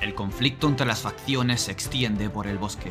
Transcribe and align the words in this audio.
El 0.00 0.14
conflicto 0.14 0.66
entre 0.66 0.86
las 0.86 1.00
facciones 1.00 1.60
se 1.60 1.72
extiende 1.72 2.30
por 2.30 2.46
el 2.46 2.56
bosque. 2.56 2.90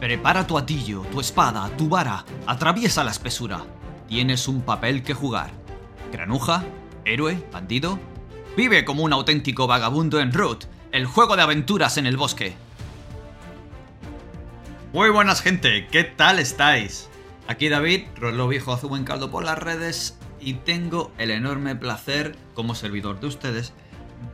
Prepara 0.00 0.46
tu 0.46 0.58
atillo, 0.58 1.02
tu 1.12 1.20
espada, 1.20 1.70
tu 1.76 1.88
vara, 1.88 2.24
atraviesa 2.46 3.04
la 3.04 3.12
espesura. 3.12 3.64
Tienes 4.08 4.48
un 4.48 4.62
papel 4.62 5.04
que 5.04 5.14
jugar. 5.14 5.50
Granuja, 6.10 6.64
héroe, 7.04 7.40
bandido. 7.52 8.00
Vive 8.56 8.84
como 8.84 9.04
un 9.04 9.12
auténtico 9.12 9.68
vagabundo 9.68 10.18
en 10.18 10.32
Root, 10.32 10.64
el 10.90 11.06
juego 11.06 11.36
de 11.36 11.42
aventuras 11.42 11.96
en 11.96 12.06
el 12.06 12.16
bosque. 12.16 12.54
Muy 14.92 15.10
buenas 15.10 15.40
gente, 15.40 15.86
¿qué 15.92 16.02
tal 16.02 16.40
estáis? 16.40 17.08
Aquí 17.46 17.68
David, 17.68 18.06
Rolo 18.16 18.48
Viejo 18.48 18.72
Azul 18.72 18.98
en 18.98 19.04
Caldo 19.04 19.30
por 19.30 19.44
las 19.44 19.58
redes 19.58 20.18
y 20.40 20.54
tengo 20.54 21.12
el 21.18 21.30
enorme 21.30 21.76
placer, 21.76 22.34
como 22.54 22.74
servidor 22.74 23.20
de 23.20 23.28
ustedes, 23.28 23.72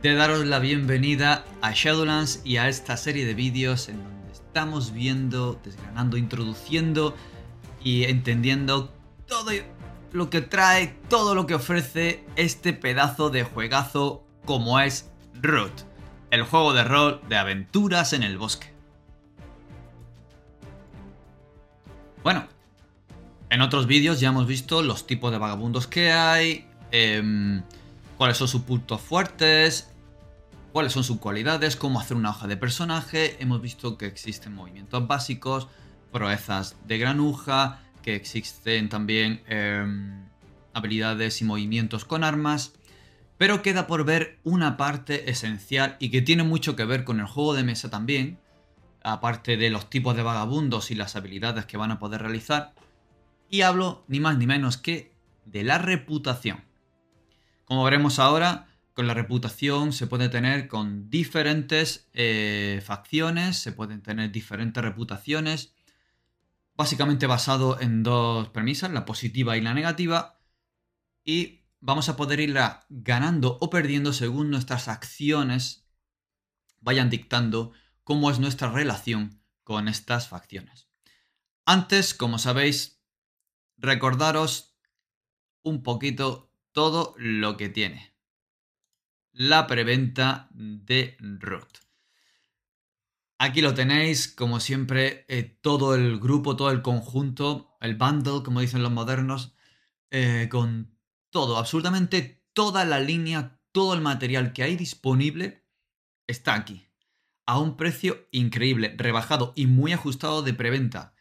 de 0.01 0.13
daros 0.13 0.45
la 0.45 0.59
bienvenida 0.59 1.45
a 1.61 1.71
Shadowlands 1.71 2.41
y 2.45 2.57
a 2.57 2.69
esta 2.69 2.97
serie 2.97 3.25
de 3.25 3.33
vídeos 3.33 3.89
en 3.89 4.03
donde 4.03 4.31
estamos 4.31 4.93
viendo, 4.93 5.59
desgranando, 5.63 6.17
introduciendo 6.17 7.15
y 7.83 8.03
entendiendo 8.03 8.93
todo 9.27 9.51
lo 10.11 10.29
que 10.29 10.41
trae, 10.41 10.97
todo 11.09 11.35
lo 11.35 11.47
que 11.47 11.55
ofrece 11.55 12.23
este 12.35 12.73
pedazo 12.73 13.29
de 13.29 13.43
juegazo 13.43 14.23
como 14.45 14.79
es 14.79 15.09
Root, 15.41 15.73
el 16.31 16.43
juego 16.43 16.73
de 16.73 16.83
rol 16.83 17.21
de 17.27 17.37
aventuras 17.37 18.13
en 18.13 18.23
el 18.23 18.37
bosque. 18.37 18.71
Bueno, 22.23 22.45
en 23.49 23.61
otros 23.61 23.87
vídeos 23.87 24.19
ya 24.19 24.29
hemos 24.29 24.47
visto 24.47 24.81
los 24.81 25.07
tipos 25.07 25.31
de 25.31 25.37
vagabundos 25.37 25.87
que 25.87 26.11
hay, 26.11 26.67
eh, 26.91 27.61
cuáles 28.17 28.37
son 28.37 28.47
sus 28.47 28.63
puntos 28.63 28.99
fuertes, 28.99 29.93
cuáles 30.73 30.91
son 30.91 31.03
sus 31.03 31.19
cualidades, 31.19 31.75
cómo 31.75 31.99
hacer 31.99 32.17
una 32.17 32.31
hoja 32.31 32.47
de 32.47 32.57
personaje. 32.57 33.37
Hemos 33.39 33.61
visto 33.61 33.97
que 33.97 34.07
existen 34.07 34.53
movimientos 34.53 35.07
básicos, 35.07 35.67
proezas 36.11 36.75
de 36.87 36.97
granuja, 36.97 37.83
que 38.01 38.15
existen 38.15 38.89
también 38.89 39.43
eh, 39.47 39.85
habilidades 40.73 41.41
y 41.41 41.45
movimientos 41.45 42.05
con 42.05 42.23
armas. 42.23 42.73
Pero 43.37 43.61
queda 43.61 43.85
por 43.85 44.03
ver 44.03 44.39
una 44.43 44.77
parte 44.77 45.29
esencial 45.29 45.95
y 45.99 46.09
que 46.09 46.23
tiene 46.23 46.41
mucho 46.43 46.75
que 46.75 46.85
ver 46.85 47.03
con 47.03 47.19
el 47.19 47.27
juego 47.27 47.53
de 47.53 47.63
mesa 47.63 47.91
también, 47.91 48.39
aparte 49.03 49.57
de 49.57 49.69
los 49.69 49.91
tipos 49.91 50.15
de 50.15 50.23
vagabundos 50.23 50.89
y 50.89 50.95
las 50.95 51.15
habilidades 51.15 51.65
que 51.65 51.77
van 51.77 51.91
a 51.91 51.99
poder 51.99 52.21
realizar. 52.21 52.73
Y 53.49 53.61
hablo 53.61 54.03
ni 54.07 54.19
más 54.19 54.37
ni 54.39 54.47
menos 54.47 54.77
que 54.77 55.13
de 55.45 55.63
la 55.63 55.77
reputación. 55.77 56.66
Como 57.67 57.83
veremos 57.83 58.17
ahora, 58.17 58.69
con 58.93 59.07
la 59.07 59.13
reputación 59.13 59.91
se 59.91 60.07
puede 60.07 60.29
tener 60.29 60.69
con 60.69 61.09
diferentes 61.09 62.07
eh, 62.13 62.81
facciones, 62.81 63.57
se 63.57 63.73
pueden 63.73 64.01
tener 64.01 64.31
diferentes 64.31 64.81
reputaciones, 64.81 65.73
básicamente 66.77 67.27
basado 67.27 67.77
en 67.81 68.03
dos 68.03 68.47
premisas, 68.47 68.91
la 68.91 69.03
positiva 69.03 69.57
y 69.57 69.61
la 69.61 69.73
negativa, 69.73 70.39
y 71.25 71.65
vamos 71.81 72.07
a 72.07 72.15
poder 72.15 72.39
irla 72.39 72.85
ganando 72.87 73.57
o 73.59 73.69
perdiendo 73.69 74.13
según 74.13 74.49
nuestras 74.49 74.87
acciones 74.87 75.89
vayan 76.79 77.09
dictando 77.09 77.73
cómo 78.05 78.31
es 78.31 78.39
nuestra 78.39 78.71
relación 78.71 79.41
con 79.65 79.89
estas 79.89 80.29
facciones. 80.29 80.87
Antes, 81.65 82.13
como 82.13 82.39
sabéis, 82.39 83.01
recordaros 83.75 84.77
un 85.63 85.83
poquito 85.83 86.46
todo 86.77 87.15
lo 87.17 87.57
que 87.57 87.69
tiene. 87.69 88.13
La 89.31 89.65
preventa 89.65 90.47
de 90.51 91.17
Root. 91.19 91.79
Aquí 93.39 93.61
lo 93.61 93.73
tenéis, 93.73 94.27
como 94.27 94.59
siempre, 94.59 95.25
eh, 95.27 95.41
todo 95.41 95.95
el 95.95 96.19
grupo, 96.19 96.55
todo 96.55 96.69
el 96.69 96.83
conjunto, 96.83 97.75
el 97.81 97.95
bundle, 97.95 98.43
como 98.43 98.61
dicen 98.61 98.83
los 98.83 98.91
modernos, 98.91 99.55
eh, 100.11 100.49
con 100.51 100.95
todo, 101.31 101.57
absolutamente 101.57 102.45
toda 102.53 102.85
la 102.85 102.99
línea, 102.99 103.59
todo 103.71 103.95
el 103.95 104.01
material 104.01 104.53
que 104.53 104.61
hay 104.61 104.75
disponible 104.75 105.65
está 106.27 106.53
aquí. 106.53 106.89
A 107.47 107.57
un 107.57 107.75
precio 107.75 108.27
increíble, 108.31 108.93
rebajado 108.99 109.51
y 109.55 109.65
muy 109.65 109.93
ajustado 109.93 110.43
de 110.43 110.53
preventa. 110.53 111.15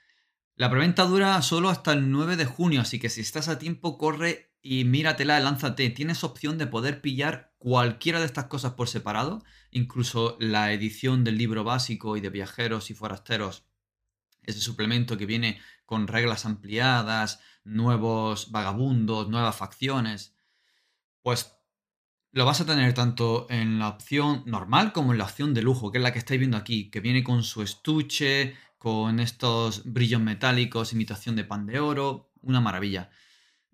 La 0.55 0.69
preventa 0.69 1.05
dura 1.05 1.41
solo 1.41 1.71
hasta 1.71 1.95
el 1.95 2.11
9 2.11 2.37
de 2.37 2.45
junio, 2.45 2.83
así 2.83 2.99
que 2.99 3.09
si 3.09 3.23
estás 3.23 3.49
a 3.49 3.59
tiempo, 3.59 3.97
corre 3.97 4.56
y 4.67 4.85
míratela, 4.85 5.39
lánzate. 5.39 5.89
Tienes 5.91 6.25
opción 6.25 6.59
de 6.59 6.67
poder 6.67 7.01
pillar 7.01 7.55
cualquiera 7.59 8.19
de 8.19 8.27
estas 8.27 8.47
cosas 8.47 8.73
por 8.73 8.89
separado, 8.89 9.45
incluso 9.71 10.37
la 10.41 10.73
edición 10.73 11.23
del 11.23 11.39
libro 11.39 11.63
básico 11.63 12.17
y 12.17 12.21
de 12.21 12.31
viajeros 12.31 12.91
y 12.91 12.95
forasteros, 12.95 13.65
ese 14.43 14.61
suplemento 14.61 15.17
que 15.17 15.27
viene 15.27 15.61
con 15.85 16.09
reglas 16.09 16.47
ampliadas, 16.47 17.41
nuevos 17.63 18.51
vagabundos, 18.51 19.29
nuevas 19.29 19.55
facciones. 19.55 20.35
Pues 21.23 21.53
lo 22.33 22.45
vas 22.45 22.61
a 22.61 22.67
tener 22.67 22.93
tanto 22.93 23.47
en 23.49 23.79
la 23.79 23.89
opción 23.89 24.43
normal 24.47 24.93
como 24.93 25.13
en 25.13 25.19
la 25.19 25.25
opción 25.25 25.55
de 25.55 25.63
lujo, 25.63 25.93
que 25.93 25.99
es 25.99 26.03
la 26.03 26.13
que 26.13 26.19
estáis 26.19 26.41
viendo 26.41 26.57
aquí, 26.57 26.91
que 26.91 27.01
viene 27.01 27.23
con 27.23 27.45
su 27.45 27.63
estuche, 27.63 28.57
con 28.79 29.21
estos 29.21 29.85
brillos 29.85 30.21
metálicos, 30.21 30.93
imitación 30.93 31.37
de 31.37 31.45
pan 31.45 31.67
de 31.67 31.79
oro, 31.79 32.33
una 32.43 32.61
maravilla. 32.61 33.11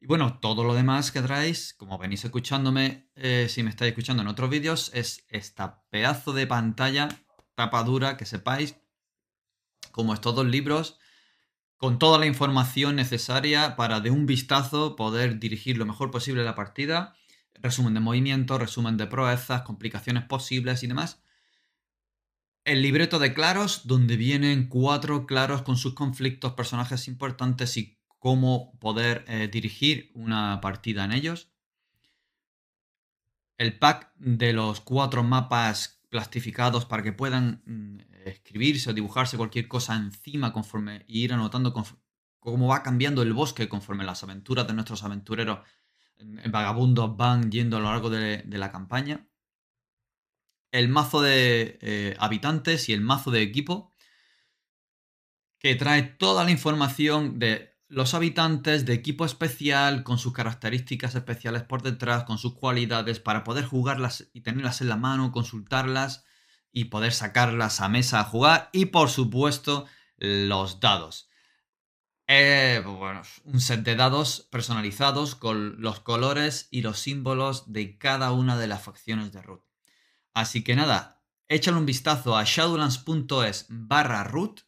Y 0.03 0.07
bueno, 0.07 0.41
todo 0.41 0.65
lo 0.65 0.75
demás 0.75 1.13
que 1.13 1.23
traéis, 1.23 1.75
como 1.75 1.97
venís 1.97 2.25
escuchándome, 2.25 3.09
eh, 3.15 3.47
si 3.49 3.63
me 3.63 3.71
estáis 3.71 3.91
escuchando 3.91 4.25
en 4.25 4.29
otros 4.29 4.51
vídeos, 4.51 4.91
es 4.95 5.25
esta 5.29 5.85
pedazo 5.91 6.33
de 6.33 6.49
pantalla, 6.49 7.09
tapa 7.55 7.85
dura, 7.85 8.17
que 8.17 8.27
sepáis, 8.27 8.75
como 9.93 10.13
estos 10.13 10.35
dos 10.35 10.45
libros, 10.45 10.99
con 11.77 12.01
toda 12.01 12.19
la 12.19 12.27
información 12.27 12.97
necesaria 12.97 13.77
para 13.77 14.01
de 14.01 14.11
un 14.11 14.27
vistazo 14.27 14.97
poder 14.97 15.39
dirigir 15.39 15.79
lo 15.79 15.87
mejor 15.87 16.11
posible 16.11 16.43
la 16.43 16.57
partida, 16.57 17.15
resumen 17.55 17.95
de 17.95 18.01
movimientos, 18.01 18.59
resumen 18.59 18.97
de 18.97 19.07
proezas, 19.07 19.63
complicaciones 19.63 20.25
posibles 20.25 20.83
y 20.83 20.89
demás. 20.89 21.23
El 22.65 22.83
libreto 22.83 23.21
de 23.21 23.35
claros, 23.35 23.87
donde 23.87 24.17
vienen 24.17 24.67
cuatro 24.69 25.27
claros 25.27 25.63
con 25.63 25.77
sus 25.77 25.95
conflictos, 25.95 26.55
personajes 26.55 27.07
importantes 27.07 27.77
y 27.77 28.02
cómo 28.23 28.79
poder 28.79 29.25
eh, 29.27 29.49
dirigir 29.49 30.13
una 30.15 30.61
partida 30.61 31.05
en 31.05 31.11
ellos. 31.11 31.51
El 33.59 33.77
pack 33.81 34.13
de 34.15 34.53
los 34.53 34.81
cuatro 34.81 35.25
mapas 35.25 36.01
plastificados 36.09 36.85
para 36.85 37.03
que 37.03 37.13
puedan 37.13 37.65
mm, 37.67 37.99
escribirse 38.25 38.91
o 38.91 38.93
dibujarse 38.93 39.37
cualquier 39.37 39.67
cosa 39.67 39.97
encima 39.97 40.53
conforme 40.53 41.05
y 41.09 41.25
ir 41.25 41.33
anotando 41.33 41.75
cómo 42.39 42.69
va 42.69 42.85
cambiando 42.85 43.23
el 43.23 43.33
bosque 43.33 43.69
conforme 43.69 44.05
las 44.05 44.23
aventuras 44.23 44.69
de 44.69 44.75
nuestros 44.75 45.03
aventureros 45.03 45.59
vagabundos 46.49 47.17
van 47.17 47.51
yendo 47.51 47.79
a 47.79 47.81
lo 47.81 47.87
largo 47.87 48.09
de, 48.09 48.45
la 48.47 48.71
campaña. 48.71 49.27
El 50.71 50.89
mazo 50.89 51.23
de 51.23 51.77
eh, 51.81 52.17
habitantes 52.21 52.89
y 52.89 52.93
el 52.93 53.01
mazo 53.01 53.33
de 53.33 53.43
equipo 53.43 53.93
que 55.59 55.75
trae 55.75 56.05
toda 56.05 56.45
la 56.45 56.53
información 56.53 57.41
de 57.41 57.72
los 57.93 58.15
habitantes 58.15 58.87
de 58.87 58.95
equipo 58.95 59.27
especial 59.27 60.03
con 60.03 60.17
sus 60.17 60.33
características 60.33 61.15
especiales 61.15 61.63
por 61.63 61.83
detrás, 61.83 62.25
con 62.25 62.39
sus 62.39 62.55
cualidades, 62.55 63.21
para 63.21 63.45
poder 63.45 63.67
jugarlas 63.67 64.31
y 64.33 64.41
tenerlas 64.41 64.81
en 64.81 64.89
la 64.89 64.97
mano, 64.97 65.31
consultarlas 65.31 66.25
y 66.73 66.87
poder 66.87 67.13
sacarlas 67.13 67.83
a 67.83 67.91
mesa 67.91 68.21
a 68.21 68.25
jugar. 68.25 68.71
Y 68.73 68.87
por 68.87 69.11
supuesto, 69.11 69.85
los 70.17 70.81
dados. 70.81 71.29
Eh, 72.27 72.83
bueno, 72.83 73.21
un 73.45 73.61
set 73.61 73.83
de 73.83 73.95
dados 73.95 74.49
personalizados 74.51 75.35
con 75.35 75.83
los 75.83 76.01
colores 76.01 76.69
y 76.71 76.81
los 76.81 76.99
símbolos 76.99 77.75
de 77.75 77.99
cada 77.99 78.33
una 78.33 78.57
de 78.57 78.69
las 78.69 78.83
facciones 78.83 79.33
de 79.33 79.43
root. 79.43 79.63
Así 80.33 80.65
que 80.65 80.77
nada, 80.77 81.23
échale 81.47 81.77
un 81.77 81.85
vistazo 81.85 82.39
a 82.39 82.45
shadowlands.es 82.45 83.67
barra 83.69 84.25
root 84.25 84.63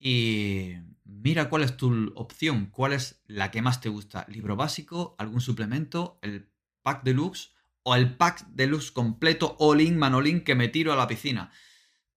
y 0.00 0.74
mira 1.22 1.48
cuál 1.48 1.62
es 1.62 1.76
tu 1.76 2.12
opción, 2.14 2.66
cuál 2.66 2.92
es 2.92 3.22
la 3.26 3.50
que 3.50 3.62
más 3.62 3.80
te 3.80 3.88
gusta. 3.88 4.26
Libro 4.28 4.56
básico, 4.56 5.14
algún 5.18 5.40
suplemento, 5.40 6.18
el 6.22 6.48
pack 6.82 7.02
deluxe 7.04 7.52
o 7.82 7.94
el 7.94 8.16
pack 8.16 8.46
deluxe 8.48 8.90
completo 8.90 9.56
all-in, 9.58 9.96
manolín 9.96 10.42
que 10.42 10.54
me 10.54 10.68
tiro 10.68 10.92
a 10.92 10.96
la 10.96 11.06
piscina. 11.06 11.50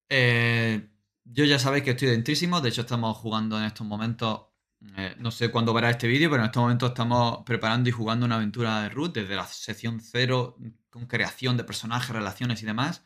Eh, 0.10 0.90
yo 1.26 1.44
ya 1.46 1.60
sabéis 1.60 1.84
que 1.84 1.92
estoy 1.92 2.10
dentrísimo, 2.10 2.62
de 2.62 2.70
hecho 2.70 2.82
estamos 2.82 3.18
jugando 3.18 3.58
en 3.58 3.66
estos 3.66 3.86
momentos, 3.86 4.48
eh, 4.96 5.16
no 5.20 5.32
sé 5.32 5.50
cuándo 5.50 5.74
verá 5.74 5.90
este 5.90 6.08
vídeo, 6.08 6.30
pero 6.30 6.44
en 6.44 6.48
estos 6.48 6.62
momentos 6.62 6.90
estamos 6.90 7.44
preparando 7.46 7.90
y 7.90 7.92
jugando 7.92 8.26
una 8.26 8.36
aventura 8.36 8.82
de 8.84 8.90
Root 8.90 9.16
desde 9.16 9.36
la 9.36 9.46
sección 9.46 10.00
0 10.00 10.58
con 10.90 11.06
creación 11.06 11.58
de 11.58 11.64
personajes, 11.66 12.10
relaciones 12.10 12.64
y 12.64 12.66
demás, 12.66 13.04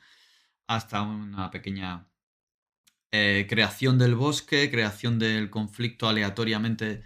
hasta 0.67 1.01
una 1.01 1.49
pequeña 1.49 2.10
eh, 3.11 3.45
creación 3.49 3.97
del 3.97 4.15
bosque, 4.15 4.71
creación 4.71 5.19
del 5.19 5.49
conflicto 5.49 6.07
aleatoriamente 6.07 7.03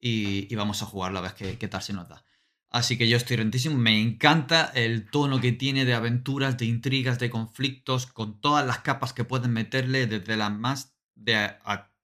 y, 0.00 0.54
vamos 0.54 0.82
a 0.82 0.86
jugarlo 0.86 1.18
a 1.18 1.22
ver 1.22 1.34
qué, 1.34 1.68
tal 1.68 1.82
se 1.82 1.92
nos 1.92 2.08
da. 2.08 2.24
Así 2.70 2.98
que 2.98 3.08
yo 3.08 3.16
estoy 3.16 3.36
rentísimo. 3.38 3.76
Me 3.76 4.00
encanta 4.00 4.70
el 4.74 5.10
tono 5.10 5.40
que 5.40 5.52
tiene 5.52 5.84
de 5.84 5.94
aventuras, 5.94 6.58
de 6.58 6.66
intrigas, 6.66 7.18
de 7.18 7.30
conflictos, 7.30 8.06
con 8.06 8.40
todas 8.40 8.66
las 8.66 8.80
capas 8.80 9.12
que 9.12 9.24
pueden 9.24 9.52
meterle, 9.52 10.06
desde 10.06 10.36
las 10.36 10.52
más 10.52 10.94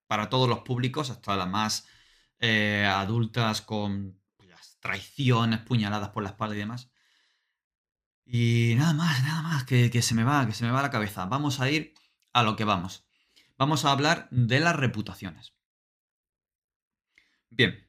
para 0.06 0.28
todos 0.28 0.48
los 0.48 0.60
públicos 0.60 1.10
hasta 1.10 1.36
las 1.36 1.48
más 1.48 1.86
eh, 2.40 2.84
adultas 2.88 3.62
con 3.62 4.20
traiciones, 4.80 5.60
puñaladas 5.60 6.10
por 6.10 6.22
la 6.22 6.30
espalda 6.30 6.54
y 6.56 6.58
demás. 6.58 6.90
Y 8.26 8.74
nada 8.76 8.92
más, 8.94 9.22
nada 9.22 9.42
más, 9.42 9.64
que, 9.64 9.90
que 9.90 10.02
se 10.02 10.14
me 10.14 10.24
va, 10.24 10.46
que 10.46 10.52
se 10.52 10.64
me 10.64 10.70
va 10.70 10.82
la 10.82 10.90
cabeza. 10.90 11.26
Vamos 11.26 11.60
a 11.60 11.70
ir 11.70 11.94
a 12.32 12.42
lo 12.42 12.56
que 12.56 12.64
vamos. 12.64 13.06
Vamos 13.56 13.84
a 13.84 13.92
hablar 13.92 14.28
de 14.30 14.60
las 14.60 14.76
reputaciones. 14.76 15.54
Bien. 17.50 17.86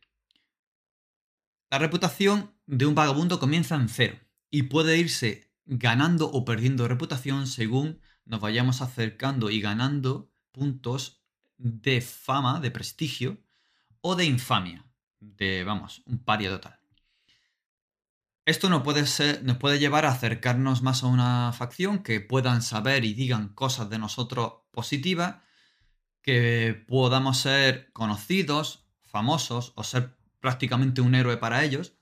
La 1.69 1.79
reputación 1.79 2.53
de 2.67 2.85
un 2.85 2.95
vagabundo 2.95 3.39
comienza 3.39 3.75
en 3.75 3.89
cero 3.89 4.19
y 4.51 4.63
puede 4.63 4.97
irse 4.97 5.51
ganando 5.65 6.31
o 6.31 6.45
perdiendo 6.45 6.87
reputación 6.87 7.47
según 7.47 7.99
nos 8.25 8.39
vayamos 8.39 8.81
acercando 8.81 9.49
y 9.49 9.61
ganando 9.61 10.31
puntos 10.51 11.21
de 11.57 12.01
fama, 12.01 12.59
de 12.59 12.71
prestigio 12.71 13.41
o 14.01 14.15
de 14.15 14.25
infamia, 14.25 14.85
de, 15.19 15.63
vamos, 15.63 16.03
un 16.05 16.19
paria 16.19 16.49
total. 16.49 16.79
Esto 18.45 18.69
nos 18.69 18.83
puede, 18.83 19.07
ser, 19.07 19.43
nos 19.43 19.57
puede 19.57 19.79
llevar 19.79 20.05
a 20.05 20.11
acercarnos 20.11 20.83
más 20.83 21.03
a 21.03 21.07
una 21.07 21.51
facción 21.53 22.03
que 22.03 22.21
puedan 22.21 22.61
saber 22.61 23.03
y 23.03 23.15
digan 23.15 23.49
cosas 23.49 23.89
de 23.89 23.97
nosotros 23.97 24.53
positivas, 24.69 25.37
que 26.25 26.83
podamos 26.87 27.37
ser 27.37 27.91
conocidos, 27.93 28.83
famosos 29.03 29.73
o 29.75 29.83
ser 29.83 30.15
prácticamente 30.39 31.01
un 31.01 31.13
héroe 31.13 31.37
para 31.37 31.63
ellos. 31.63 31.93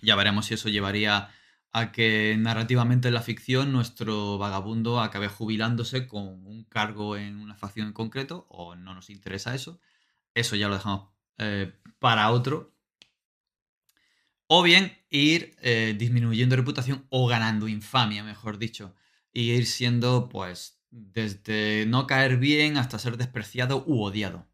Ya 0.00 0.14
veremos 0.14 0.46
si 0.46 0.54
eso 0.54 0.68
llevaría 0.68 1.28
a 1.72 1.90
que 1.90 2.36
narrativamente 2.38 3.08
en 3.08 3.14
la 3.14 3.22
ficción 3.22 3.72
nuestro 3.72 4.38
vagabundo 4.38 5.00
acabe 5.00 5.26
jubilándose 5.26 6.06
con 6.06 6.46
un 6.46 6.62
cargo 6.68 7.16
en 7.16 7.40
una 7.40 7.56
facción 7.56 7.88
en 7.88 7.94
concreto 7.94 8.46
o 8.48 8.76
no 8.76 8.94
nos 8.94 9.10
interesa 9.10 9.56
eso. 9.56 9.80
Eso 10.32 10.54
ya 10.54 10.68
lo 10.68 10.74
dejamos 10.74 11.08
eh, 11.38 11.72
para 11.98 12.30
otro. 12.30 12.76
O 14.46 14.62
bien 14.62 14.96
ir 15.10 15.56
eh, 15.62 15.96
disminuyendo 15.98 16.54
reputación 16.54 17.06
o 17.08 17.26
ganando 17.26 17.66
infamia, 17.66 18.22
mejor 18.22 18.58
dicho. 18.58 18.94
Y 19.32 19.50
ir 19.50 19.66
siendo, 19.66 20.28
pues, 20.28 20.83
desde 20.94 21.86
no 21.86 22.06
caer 22.06 22.36
bien 22.36 22.76
hasta 22.76 22.98
ser 22.98 23.16
despreciado 23.16 23.84
u 23.86 24.02
odiado. 24.02 24.46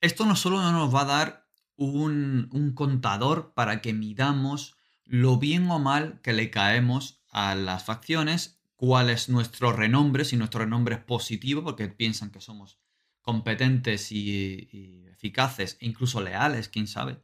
Esto 0.00 0.26
no 0.26 0.34
solo 0.36 0.60
nos 0.72 0.94
va 0.94 1.02
a 1.02 1.04
dar 1.04 1.48
un, 1.76 2.48
un 2.52 2.72
contador 2.74 3.52
para 3.54 3.80
que 3.80 3.92
midamos 3.92 4.76
lo 5.04 5.38
bien 5.38 5.70
o 5.70 5.78
mal 5.78 6.20
que 6.22 6.32
le 6.32 6.50
caemos 6.50 7.22
a 7.30 7.54
las 7.54 7.84
facciones, 7.84 8.60
cuál 8.76 9.10
es 9.10 9.28
nuestro 9.28 9.72
renombre, 9.72 10.24
si 10.24 10.36
nuestro 10.36 10.60
renombre 10.60 10.96
es 10.96 11.02
positivo, 11.02 11.62
porque 11.62 11.88
piensan 11.88 12.30
que 12.30 12.40
somos 12.40 12.78
competentes 13.20 14.10
y, 14.10 15.06
eficaces 15.10 15.76
e 15.80 15.86
incluso 15.86 16.22
leales, 16.22 16.68
quién 16.68 16.86
sabe. 16.86 17.20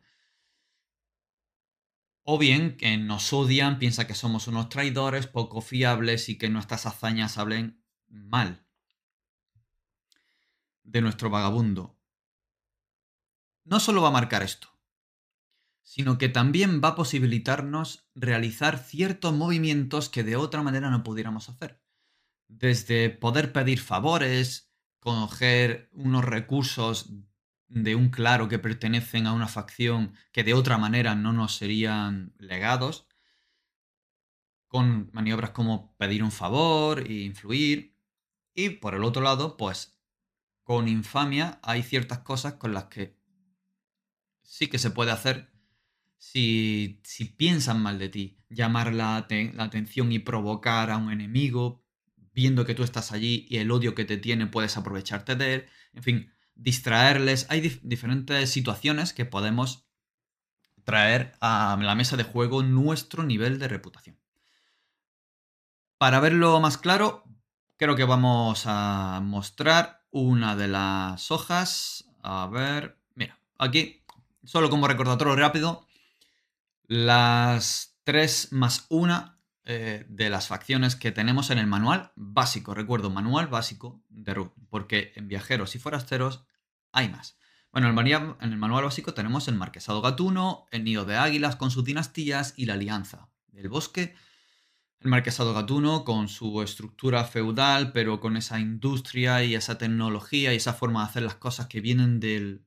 O 2.22 2.38
bien 2.38 2.76
que 2.76 2.96
nos 2.99 3.32
odian, 3.32 3.78
piensa 3.78 4.06
que 4.06 4.14
somos 4.14 4.49
unos 4.49 4.69
traidores, 4.69 5.26
poco 5.26 5.60
fiables 5.60 6.28
y 6.28 6.37
que 6.37 6.50
nuestras 6.50 6.84
hazañas 6.84 7.38
hablen 7.38 7.82
mal 8.08 8.64
de 10.82 11.00
nuestro 11.00 11.30
vagabundo. 11.30 11.98
No 13.64 13.80
solo 13.80 14.02
va 14.02 14.08
a 14.08 14.12
marcar 14.12 14.42
esto, 14.42 14.68
sino 15.82 16.18
que 16.18 16.28
también 16.28 16.80
va 16.82 16.88
a 16.88 16.94
posibilitarnos 16.94 18.08
realizar 18.14 18.78
ciertos 18.78 19.32
movimientos 19.32 20.08
que 20.08 20.24
de 20.24 20.36
otra 20.36 20.62
manera 20.62 20.90
no 20.90 21.02
pudiéramos 21.02 21.48
hacer. 21.48 21.82
Desde 22.48 23.10
poder 23.10 23.52
pedir 23.52 23.80
favores, 23.80 24.72
coger 25.00 25.88
unos 25.92 26.24
recursos 26.24 27.12
de 27.68 27.94
un 27.96 28.10
claro 28.10 28.48
que 28.48 28.58
pertenecen 28.58 29.26
a 29.26 29.32
una 29.32 29.48
facción 29.48 30.12
que 30.32 30.44
de 30.44 30.54
otra 30.54 30.78
manera 30.78 31.14
no 31.16 31.32
nos 31.32 31.56
serían 31.56 32.34
legados, 32.38 33.06
con 34.68 35.10
maniobras 35.12 35.50
como 35.50 35.96
pedir 35.96 36.22
un 36.22 36.32
favor 36.32 37.00
e 37.00 37.24
influir. 37.24 37.95
Y 38.56 38.70
por 38.70 38.94
el 38.94 39.04
otro 39.04 39.22
lado, 39.22 39.56
pues 39.58 40.00
con 40.64 40.88
infamia 40.88 41.60
hay 41.62 41.82
ciertas 41.82 42.20
cosas 42.20 42.54
con 42.54 42.72
las 42.72 42.84
que 42.84 43.16
sí 44.42 44.68
que 44.68 44.78
se 44.78 44.90
puede 44.90 45.12
hacer 45.12 45.52
si, 46.16 47.02
piensan 47.36 47.82
mal 47.82 47.98
de 47.98 48.08
ti, 48.08 48.38
llamar 48.48 48.94
la, 48.94 49.16
atención 49.16 50.10
y 50.10 50.20
provocar 50.20 50.90
a 50.90 50.96
un 50.96 51.12
enemigo, 51.12 51.84
viendo 52.32 52.64
que 52.64 52.74
tú 52.74 52.82
estás 52.82 53.12
allí 53.12 53.46
y 53.50 53.58
el 53.58 53.70
odio 53.70 53.94
que 53.94 54.06
te 54.06 54.16
tiene 54.16 54.46
puedes 54.46 54.76
aprovecharte 54.78 55.36
de 55.36 55.54
él, 55.54 55.66
en 55.92 56.02
fin, 56.02 56.32
distraerles. 56.54 57.46
Hay 57.50 57.60
diferentes 57.82 58.48
situaciones 58.50 59.12
que 59.12 59.26
podemos 59.26 59.86
traer 60.84 61.32
a 61.40 61.76
la 61.78 61.94
mesa 61.94 62.16
de 62.16 62.24
juego 62.24 62.62
nuestro 62.62 63.22
nivel 63.22 63.58
de 63.58 63.68
reputación. 63.68 64.18
Para 65.98 66.20
verlo 66.20 66.58
más 66.60 66.78
claro, 66.78 67.24
creo 67.76 67.96
que 67.96 68.05
vamos 68.05 68.64
a 68.67 69.20
mostrar 69.23 70.05
una 70.11 70.56
de 70.56 70.69
las 70.69 71.31
hojas. 71.31 72.05
A 72.23 72.46
ver, 72.46 72.99
mira, 73.14 73.38
aquí, 73.58 74.02
solo 74.44 74.70
como 74.70 74.88
recordatorio 74.88 75.37
rápido, 75.37 75.87
las 76.87 77.99
3 78.05 78.52
más 78.52 78.87
1 78.88 79.37
eh, 79.64 80.06
de 80.08 80.31
las 80.31 80.49
facciones 80.49 80.96
que 80.96 81.12
tenemos 81.12 81.50
en 81.50 81.58
el 81.58 81.67
manual 81.67 82.12
básico. 82.14 82.75
Recuerdo, 82.75 83.11
manual 83.11 83.49
básico 83.49 84.00
de 84.08 84.34
Root, 84.34 84.52
porque 84.70 85.12
en 85.17 85.28
viajeros 85.28 85.75
y 85.75 85.78
forasteros 85.78 86.44
hay 86.93 87.08
más. 87.08 87.37
Bueno, 87.73 87.88
en 87.88 88.52
el 88.52 88.56
manual 88.56 88.84
básico 88.84 89.12
tenemos 89.12 89.49
el 89.49 89.56
Marquesado 89.56 90.00
Gatuno, 90.00 90.67
el 90.70 90.84
Nido 90.84 91.05
de 91.05 91.17
Águilas 91.17 91.56
con 91.56 91.70
sus 91.70 91.84
dinastías 91.84 92.55
y 92.56 92.64
la 92.64 92.75
Alianza 92.75 93.28
del 93.49 93.69
Bosque. 93.69 94.14
El 95.00 95.10
Marquesado 95.10 95.54
Gatuno 95.54 96.04
con 96.04 96.28
su 96.28 96.62
estructura 96.62 97.25
feudal, 97.25 97.93
pero 97.93 98.20
con 98.20 98.37
esa 98.37 98.58
industria 98.58 99.44
y 99.44 99.54
esa 99.54 99.78
tecnología 99.78 100.52
y 100.52 100.56
esa 100.56 100.72
forma 100.72 101.00
de 101.00 101.10
hacer 101.10 101.22
las 101.22 101.37
cosas 101.37 101.66
que 101.66 101.81
vienen 101.81 102.19
del, 102.19 102.66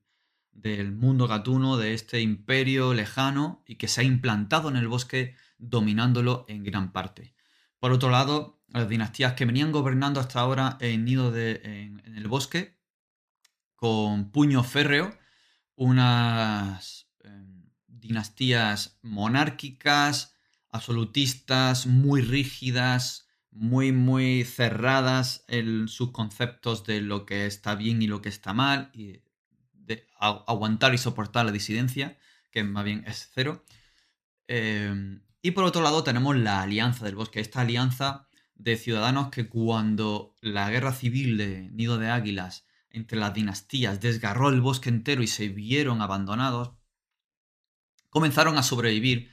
del 0.52 0.92
mundo 0.92 1.26
gatuno, 1.26 1.76
de 1.76 1.94
este 1.94 2.20
imperio 2.20 2.94
lejano 2.94 3.62
y 3.66 3.76
que 3.76 3.88
se 3.88 4.02
ha 4.02 4.04
implantado 4.04 4.68
en 4.68 4.76
el 4.76 4.88
bosque 4.88 5.34
dominándolo 5.58 6.44
en 6.48 6.64
gran 6.64 6.92
parte. 6.92 7.34
Por 7.78 7.92
otro 7.92 8.10
lado, 8.10 8.60
las 8.68 8.88
dinastías 8.88 9.34
que 9.34 9.46
venían 9.46 9.72
gobernando 9.72 10.20
hasta 10.20 10.40
ahora 10.40 10.76
en 10.80 11.04
Nido 11.04 11.30
de, 11.30 11.60
en, 11.64 12.16
el 12.16 12.28
bosque, 12.28 12.78
con 13.74 14.30
puño 14.30 14.62
férreo, 14.62 15.16
unas 15.74 17.08
em, 17.24 17.70
dinastías 17.86 18.98
monárquicas, 19.02 20.36
absolutistas, 20.70 21.86
muy 21.86 22.22
rígidas, 22.22 23.28
muy, 23.50 23.92
muy 23.92 24.44
cerradas 24.44 25.44
en 25.48 25.88
sus 25.88 26.12
conceptos 26.12 26.84
de 26.84 27.00
lo 27.00 27.26
que 27.26 27.46
está 27.46 27.74
bien 27.74 28.00
y 28.02 28.06
lo 28.06 28.22
que 28.22 28.28
está 28.28 28.52
mal, 28.52 28.90
y 28.94 29.22
aguantar 30.18 30.94
y 30.94 30.98
soportar 30.98 31.46
la 31.46 31.52
disidencia, 31.52 32.18
que 32.50 32.62
más 32.62 32.84
bien 32.84 33.04
es 33.06 33.30
cero. 33.34 33.64
Em, 34.46 35.22
y 35.42 35.52
por 35.52 35.64
otro 35.64 35.82
lado 35.82 36.04
tenemos 36.04 36.36
la 36.36 36.62
Alianza 36.62 37.04
del 37.04 37.14
Bosque, 37.14 37.40
esta 37.40 37.62
alianza 37.62 38.28
de 38.54 38.76
ciudadanos 38.76 39.30
que 39.30 39.48
cuando 39.48 40.36
la 40.40 40.70
guerra 40.70 40.92
civil 40.92 41.38
de 41.38 41.70
Nido 41.72 41.98
de 41.98 42.10
Águilas 42.10 42.66
entre 42.90 43.18
las 43.18 43.32
dinastías 43.32 44.00
desgarró 44.00 44.50
el 44.50 44.60
bosque 44.60 44.90
entero 44.90 45.22
y 45.22 45.26
se 45.28 45.48
vieron 45.48 46.02
abandonados, 46.02 46.72
comenzaron 48.10 48.58
a 48.58 48.62
sobrevivir 48.62 49.30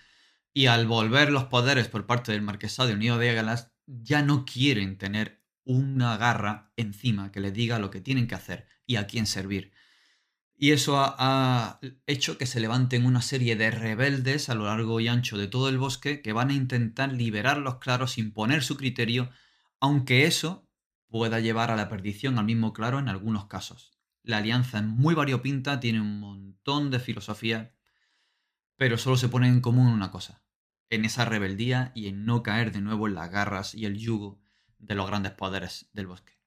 y 0.57 0.65
al 0.65 0.87
volver 0.87 1.31
los 1.31 1.43
poderes 1.43 1.87
por 1.87 2.07
parte 2.07 2.31
del 2.31 2.41
marquesado 2.41 2.89
de 2.89 2.95
Nido 2.95 3.19
de 3.19 3.29
Águilas 3.29 3.71
ya 3.85 4.23
no 4.23 4.43
quieren 4.43 4.97
tener 4.97 5.45
una 5.65 6.17
garra 6.17 6.71
encima 6.77 7.31
que 7.31 7.39
les 7.39 7.53
diga 7.53 7.77
lo 7.77 7.91
que 7.91 8.01
tienen 8.01 8.25
que 8.25 8.33
hacer 8.33 8.65
y 8.87 8.95
a 8.95 9.05
quién 9.05 9.27
servir. 9.27 9.71
Y 10.55 10.71
eso 10.71 10.95
ha, 10.97 11.79
hecho 12.07 12.39
que 12.39 12.47
se 12.47 12.59
levanten 12.59 13.05
una 13.05 13.21
serie 13.21 13.55
de 13.55 13.69
rebeldes 13.69 14.49
a 14.49 14.55
lo 14.55 14.65
largo 14.65 14.99
y 14.99 15.07
ancho 15.07 15.37
de 15.37 15.45
todo 15.45 15.69
el 15.69 15.77
bosque 15.77 16.23
que 16.23 16.33
van 16.33 16.49
a 16.49 16.55
intentar 16.55 17.13
liberar 17.13 17.59
los 17.59 17.75
claros, 17.75 18.17
imponer 18.17 18.63
su 18.63 18.77
criterio, 18.77 19.29
aunque 19.79 20.25
eso 20.25 20.67
pueda 21.07 21.39
llevar 21.39 21.69
a 21.69 21.75
la 21.75 21.87
perdición 21.87 22.39
al 22.39 22.45
mismo 22.45 22.73
claro 22.73 22.97
en 22.97 23.09
algunos 23.09 23.45
casos. 23.45 23.95
La 24.23 24.37
alianza 24.37 24.79
es 24.79 24.85
muy 24.85 25.13
variopinta, 25.13 25.79
tiene 25.79 26.01
un 26.01 26.19
montón 26.19 26.89
de 26.89 26.97
filosofía, 26.97 27.75
pero 28.75 28.97
solo 28.97 29.17
se 29.17 29.29
pone 29.29 29.47
en 29.47 29.61
común 29.61 29.85
una 29.85 30.09
cosa, 30.09 30.41
en 30.89 31.06
esa 31.06 31.25
rebeldía 31.25 31.91
y 31.96 32.08
en 32.08 32.25
no 32.25 32.44
caer 32.44 32.72
de 32.72 32.82
nuevo 32.82 33.08
en 33.08 33.15
las 33.15 33.29
garras 33.32 33.75
y 33.75 33.86
el 33.86 33.98
yugo 33.98 34.39
de 34.79 34.96
los 34.96 35.08
grandes 35.08 35.34
poderes 35.34 35.89
del 35.94 36.08
bosque. 36.08 36.38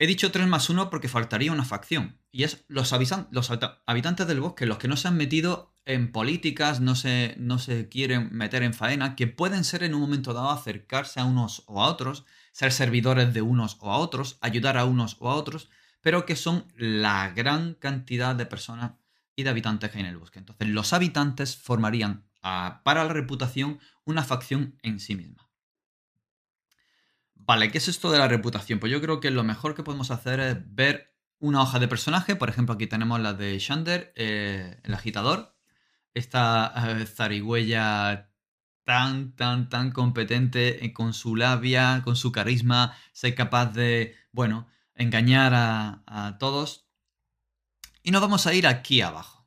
He 0.00 0.06
dicho 0.06 0.30
3 0.30 0.46
más 0.46 0.70
1 0.70 0.90
porque 0.90 1.08
faltaría 1.08 1.50
una 1.50 1.64
facción. 1.64 2.18
Y 2.30 2.44
es 2.44 2.64
los, 2.68 2.92
los 3.30 3.50
habitantes 3.86 4.26
del 4.26 4.40
bosque, 4.40 4.66
los 4.66 4.78
que 4.78 4.86
no 4.86 4.96
se 4.96 5.08
han 5.08 5.16
metido 5.16 5.74
en 5.86 6.12
políticas, 6.12 6.80
no 6.80 6.94
se, 6.94 7.34
no 7.38 7.58
se 7.58 7.88
quieren 7.88 8.28
meter 8.30 8.62
en 8.62 8.74
faena, 8.74 9.16
que 9.16 9.26
pueden 9.26 9.64
ser 9.64 9.82
en 9.82 9.94
un 9.94 10.02
momento 10.02 10.34
dado 10.34 10.50
acercarse 10.50 11.18
a 11.18 11.24
unos 11.24 11.64
o 11.66 11.82
a 11.82 11.88
otros, 11.88 12.26
ser 12.52 12.72
servidores 12.72 13.32
de 13.34 13.42
unos 13.42 13.76
o 13.80 13.90
a 13.90 13.96
otros, 13.96 14.38
ayudar 14.40 14.76
a 14.76 14.84
unos 14.84 15.16
o 15.18 15.30
a 15.30 15.34
otros, 15.34 15.70
pero 16.00 16.26
que 16.26 16.36
son 16.36 16.66
la 16.76 17.30
gran 17.30 17.74
cantidad 17.74 18.36
de 18.36 18.46
personas 18.46 18.92
y 19.34 19.42
de 19.42 19.50
habitantes 19.50 19.90
que 19.90 19.98
hay 19.98 20.04
en 20.04 20.10
el 20.10 20.18
bosque. 20.18 20.38
Entonces, 20.38 20.68
los 20.68 20.92
habitantes 20.92 21.56
formarían 21.56 22.27
para 22.40 23.04
la 23.04 23.12
reputación 23.12 23.80
una 24.04 24.24
facción 24.24 24.78
en 24.82 25.00
sí 25.00 25.14
misma. 25.16 25.48
Vale, 27.34 27.70
¿qué 27.70 27.78
es 27.78 27.88
esto 27.88 28.10
de 28.10 28.18
la 28.18 28.28
reputación? 28.28 28.78
Pues 28.78 28.92
yo 28.92 29.00
creo 29.00 29.20
que 29.20 29.30
lo 29.30 29.42
mejor 29.42 29.74
que 29.74 29.82
podemos 29.82 30.10
hacer 30.10 30.40
es 30.40 30.74
ver 30.74 31.14
una 31.38 31.62
hoja 31.62 31.78
de 31.78 31.88
personaje. 31.88 32.36
Por 32.36 32.48
ejemplo, 32.50 32.74
aquí 32.74 32.86
tenemos 32.86 33.20
la 33.20 33.32
de 33.32 33.58
Shander, 33.58 34.12
eh, 34.16 34.80
el 34.84 34.94
agitador. 34.94 35.56
Esta 36.14 37.00
eh, 37.00 37.06
zarigüeya 37.06 38.30
tan, 38.84 39.36
tan, 39.36 39.68
tan 39.68 39.92
competente 39.92 40.84
eh, 40.84 40.92
con 40.92 41.12
su 41.14 41.36
labia, 41.36 42.02
con 42.04 42.16
su 42.16 42.32
carisma, 42.32 42.96
ser 43.12 43.34
capaz 43.34 43.66
de, 43.72 44.16
bueno, 44.32 44.66
engañar 44.94 45.52
a, 45.54 46.36
todos. 46.38 46.88
Y 48.02 48.10
nos 48.10 48.20
vamos 48.20 48.46
a 48.46 48.54
ir 48.54 48.66
aquí 48.66 49.00
abajo. 49.00 49.46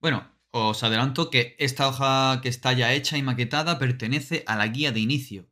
Bueno, 0.00 0.30
os 0.56 0.84
adelanto 0.84 1.30
que 1.30 1.56
esta 1.58 1.88
hoja 1.88 2.40
que 2.40 2.48
está 2.48 2.72
ya 2.72 2.92
hecha 2.92 3.18
y 3.18 3.22
maquetada 3.22 3.76
pertenece 3.80 4.44
a 4.46 4.54
la 4.54 4.68
guía 4.68 4.92
de 4.92 5.00
inicio. 5.00 5.50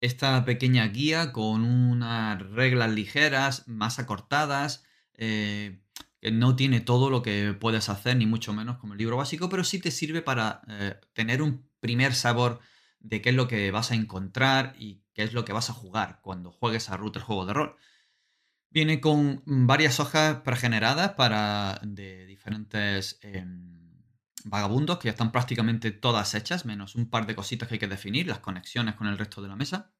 Esta 0.00 0.44
pequeña 0.44 0.86
guía 0.86 1.32
con 1.32 1.64
unas 1.64 2.40
reglas 2.40 2.92
ligeras, 2.92 3.66
más 3.66 3.98
acortadas, 3.98 4.84
eh, 5.14 5.80
que 6.20 6.30
no 6.30 6.54
tiene 6.54 6.80
todo 6.80 7.10
lo 7.10 7.20
que 7.20 7.52
puedes 7.52 7.88
hacer, 7.88 8.16
ni 8.16 8.26
mucho 8.26 8.52
menos 8.52 8.76
como 8.76 8.92
el 8.92 9.00
libro 9.00 9.16
básico, 9.16 9.48
pero 9.48 9.64
sí 9.64 9.80
te 9.80 9.90
sirve 9.90 10.22
para 10.22 10.62
eh, 10.68 11.00
tener 11.14 11.42
un 11.42 11.68
primer 11.80 12.14
sabor 12.14 12.60
de 13.00 13.20
qué 13.22 13.30
es 13.30 13.34
lo 13.34 13.48
que 13.48 13.72
vas 13.72 13.90
a 13.90 13.96
encontrar 13.96 14.76
y 14.78 15.02
qué 15.14 15.24
es 15.24 15.32
lo 15.32 15.44
que 15.44 15.52
vas 15.52 15.68
a 15.68 15.72
jugar 15.72 16.20
cuando 16.22 16.52
juegues 16.52 16.90
a 16.90 16.96
Root 16.96 17.18
juego 17.18 17.44
de 17.44 17.54
rol. 17.54 17.76
Viene 18.70 19.00
con 19.00 19.42
varias 19.46 19.98
hojas 19.98 20.42
pregeneradas 20.42 21.14
para 21.14 21.80
de 21.82 22.24
diferentes 22.26 23.18
em, 23.22 23.73
vagabundos 24.44 24.98
que 24.98 25.06
ya 25.06 25.12
están 25.12 25.32
prácticamente 25.32 25.90
todas 25.90 26.34
hechas, 26.34 26.64
menos 26.64 26.94
un 26.94 27.10
par 27.10 27.26
de 27.26 27.34
cositas 27.34 27.68
que 27.68 27.74
hay 27.74 27.78
que 27.78 27.88
definir, 27.88 28.26
las 28.28 28.38
conexiones 28.38 28.94
con 28.94 29.08
el 29.08 29.18
resto 29.18 29.42
de 29.42 29.48
la 29.48 29.56
mesa. 29.56 29.92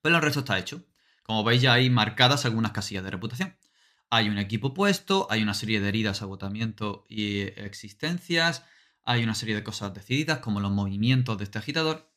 Pero 0.00 0.16
el 0.16 0.22
resto 0.22 0.40
está 0.40 0.58
hecho. 0.58 0.86
Como 1.24 1.42
veis 1.44 1.62
ya 1.62 1.72
hay 1.72 1.90
marcadas 1.90 2.44
algunas 2.44 2.72
casillas 2.72 3.04
de 3.04 3.10
reputación. 3.10 3.56
Hay 4.10 4.28
un 4.28 4.38
equipo 4.38 4.74
puesto, 4.74 5.26
hay 5.30 5.42
una 5.42 5.54
serie 5.54 5.80
de 5.80 5.88
heridas, 5.88 6.22
agotamiento 6.22 7.06
y 7.08 7.40
existencias, 7.40 8.64
hay 9.04 9.24
una 9.24 9.34
serie 9.34 9.54
de 9.54 9.64
cosas 9.64 9.94
decididas 9.94 10.38
como 10.38 10.60
los 10.60 10.72
movimientos 10.72 11.38
de 11.38 11.44
este 11.44 11.58
agitador 11.58 12.10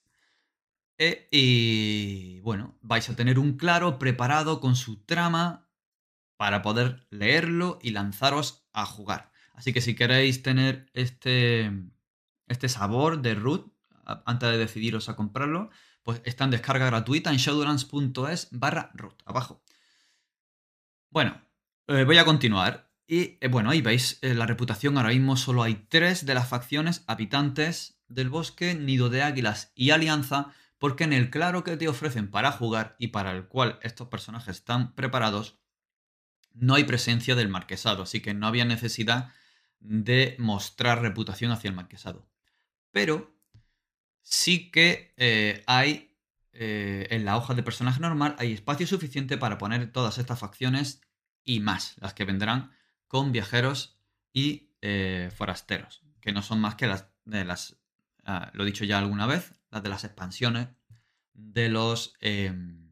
eh, 0.97 1.27
y 1.31 2.39
bueno, 2.41 2.77
vais 2.81 3.09
a 3.09 3.15
tener 3.15 3.37
un 3.37 3.57
claro 3.57 3.99
preparado 3.99 4.61
con 4.61 4.77
su 4.77 5.03
trama 5.03 5.67
para 6.37 6.61
poder 6.61 7.05
leerlo 7.09 7.77
y 7.81 7.91
lanzaros 7.91 8.65
a 8.71 8.85
jugar. 8.85 9.32
Así 9.53 9.73
que 9.73 9.81
si 9.81 9.95
queréis 9.95 10.41
tener 10.41 10.89
este, 10.93 11.71
este 12.47 12.69
sabor 12.69 13.21
de 13.21 13.35
root 13.35 13.71
antes 14.25 14.49
de 14.49 14.57
decidiros 14.57 15.09
a 15.09 15.15
comprarlo, 15.15 15.69
pues 16.03 16.21
está 16.25 16.43
en 16.43 16.51
descarga 16.51 16.87
gratuita 16.87 17.31
en 17.31 17.37
shadowlands.es 17.37 18.49
barra 18.51 18.91
root, 18.93 19.21
abajo. 19.25 19.63
Bueno, 21.09 21.41
eh, 21.87 22.03
voy 22.03 22.17
a 22.17 22.25
continuar. 22.25 22.91
Y 23.07 23.37
eh, 23.41 23.47
bueno, 23.49 23.69
ahí 23.69 23.81
veis 23.81 24.19
la 24.21 24.45
reputación. 24.45 24.97
Ahora 24.97 25.09
mismo 25.09 25.37
solo 25.37 25.63
hay 25.63 25.75
tres 25.87 26.25
de 26.25 26.33
las 26.33 26.47
facciones 26.47 27.03
habitantes 27.07 28.01
del 28.07 28.29
bosque, 28.29 28.75
Nido 28.75 29.09
de 29.09 29.23
Águilas 29.23 29.71
y 29.75 29.91
Alianza 29.91 30.53
porque 30.83 31.05
en 31.05 31.13
el 31.13 31.29
claro 31.29 31.63
que 31.63 31.77
te 31.77 31.87
ofrecen 31.87 32.29
para 32.29 32.51
jugar 32.51 32.97
y 32.99 33.07
para 33.07 33.31
el 33.31 33.47
cual 33.47 33.79
estos 33.83 34.09
personajes 34.09 34.57
están 34.57 34.93
preparados, 34.95 35.57
no 36.51 36.75
hay 36.75 36.83
presencia 36.83 37.35
del 37.35 37.47
marquesado, 37.47 38.03
así 38.03 38.19
que 38.19 38.33
no 38.33 38.47
había 38.47 38.65
necesidad 38.65 39.31
de 39.83 40.35
mostrar 40.39 41.01
reputación 41.01 41.51
hacia 41.51 41.69
el 41.69 41.75
marquesado. 41.75 42.27
Pero 42.91 43.35
sí 44.21 44.71
que 44.71 45.13
eh, 45.17 45.63
hay 45.67 46.17
eh, 46.53 47.07
en 47.11 47.25
la 47.25 47.37
hoja 47.37 47.53
de 47.53 47.63
personaje 47.63 47.99
normal, 47.99 48.35
hay 48.39 48.53
espacio 48.53 48.87
suficiente 48.87 49.37
para 49.37 49.57
poner 49.57 49.91
todas 49.91 50.17
estas 50.17 50.39
facciones 50.39 51.01
y 51.43 51.59
más, 51.59 51.95
las 51.99 52.13
que 52.13 52.25
vendrán 52.25 52.71
con 53.07 53.31
viajeros 53.31 53.99
y 54.31 54.71
eh, 54.81 55.29
forasteros, 55.35 56.01
que 56.21 56.31
no 56.31 56.41
son 56.41 56.61
más 56.61 56.75
que 56.75 56.87
las 56.87 57.09
de 57.25 57.43
las, 57.43 57.77
ah, 58.23 58.51
lo 58.53 58.63
he 58.63 58.67
dicho 58.67 58.85
ya 58.85 58.99
alguna 58.99 59.27
vez, 59.27 59.53
las 59.69 59.83
de 59.83 59.89
las 59.89 60.03
expansiones 60.03 60.69
de 61.33 61.69
los 61.69 62.13
em, 62.21 62.83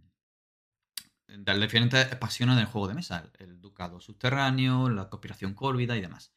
de 1.27 1.53
las 1.53 1.61
diferentes 1.61 2.05
expansiones 2.07 2.57
del 2.57 2.65
juego 2.65 2.87
de 2.89 2.95
mesa, 2.95 3.31
el 3.39 3.61
ducado 3.61 4.01
subterráneo, 4.01 4.89
la 4.89 5.09
conspiración 5.09 5.53
cólvida 5.53 5.95
y 5.95 6.01
demás. 6.01 6.33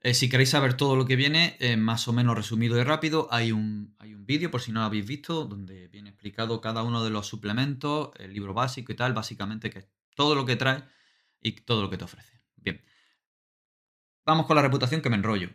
Eh, 0.00 0.14
si 0.14 0.28
queréis 0.28 0.50
saber 0.50 0.74
todo 0.74 0.94
lo 0.94 1.06
que 1.06 1.16
viene, 1.16 1.56
eh, 1.58 1.76
más 1.76 2.06
o 2.06 2.12
menos 2.12 2.36
resumido 2.36 2.78
y 2.78 2.84
rápido, 2.84 3.28
hay 3.32 3.50
un, 3.50 3.96
hay 3.98 4.14
un 4.14 4.26
vídeo, 4.26 4.50
por 4.50 4.60
si 4.60 4.70
no 4.70 4.80
lo 4.80 4.86
habéis 4.86 5.06
visto, 5.06 5.44
donde 5.44 5.88
viene 5.88 6.10
explicado 6.10 6.60
cada 6.60 6.84
uno 6.84 7.02
de 7.02 7.10
los 7.10 7.26
suplementos, 7.26 8.10
el 8.18 8.32
libro 8.32 8.54
básico 8.54 8.92
y 8.92 8.96
tal, 8.96 9.12
básicamente 9.12 9.70
que 9.70 9.80
es 9.80 9.88
todo 10.14 10.36
lo 10.36 10.46
que 10.46 10.56
trae 10.56 10.84
y 11.40 11.52
todo 11.52 11.82
lo 11.82 11.90
que 11.90 11.98
te 11.98 12.04
ofrece. 12.04 12.40
Bien. 12.56 12.80
Vamos 14.24 14.46
con 14.46 14.56
la 14.56 14.62
reputación 14.62 15.00
que 15.00 15.10
me 15.10 15.16
enrollo. 15.16 15.50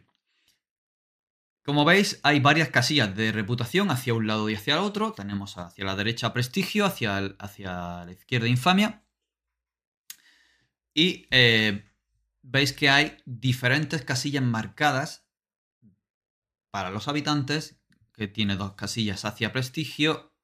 Como 1.64 1.86
veis, 1.86 2.20
hay 2.24 2.42
varias 2.42 2.68
casillas 2.70 3.16
de 3.16 3.32
reputación 3.32 3.90
hacia 3.90 4.14
un 4.14 4.28
lado 4.28 4.50
y 4.50 4.56
hacia 4.56 4.74
el 4.74 4.82
otro. 4.82 5.14
Tenemos 5.14 5.58
hacia 5.58 5.86
la 5.86 5.96
derecha 5.96 6.34
prestigio, 6.34 6.86
hacia, 6.86 7.18
hacia 7.40 8.04
la 8.04 8.12
izquierda 8.12 8.50
infamia. 8.50 9.06
Y 10.94 11.28
eh, 11.32 11.86
veis 12.44 12.74
que 12.74 12.90
hay 12.90 13.18
diferentes 13.26 14.04
casillas 14.04 14.44
marcadas 14.44 15.26
para 16.70 16.92
los 16.92 17.08
habitantes, 17.08 17.82
que 18.14 18.28
tiene 18.28 18.56
dos 18.56 18.74
casillas 18.74 19.26
hacia 19.26 19.52
prestigio. 19.52 20.36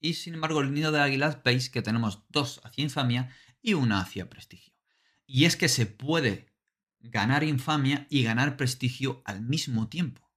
Y 0.00 0.14
sin 0.14 0.34
embargo, 0.34 0.60
el 0.60 0.72
nido 0.72 0.90
de 0.90 1.00
águilas 1.00 1.42
veis 1.44 1.70
que 1.70 1.82
tenemos 1.82 2.24
dos 2.28 2.60
hacia 2.64 2.82
infamia 2.82 3.30
y 3.60 3.74
una 3.74 4.00
hacia 4.00 4.28
prestigio. 4.28 4.74
Y 5.26 5.44
es 5.44 5.56
que 5.56 5.68
se 5.68 5.86
puede 5.86 6.52
ganar 6.98 7.44
infamia 7.44 8.06
y 8.10 8.22
ganar 8.22 8.56
prestigio 8.56 9.22
al 9.24 9.42
mismo 9.42 9.88
tiempo. 9.88 10.32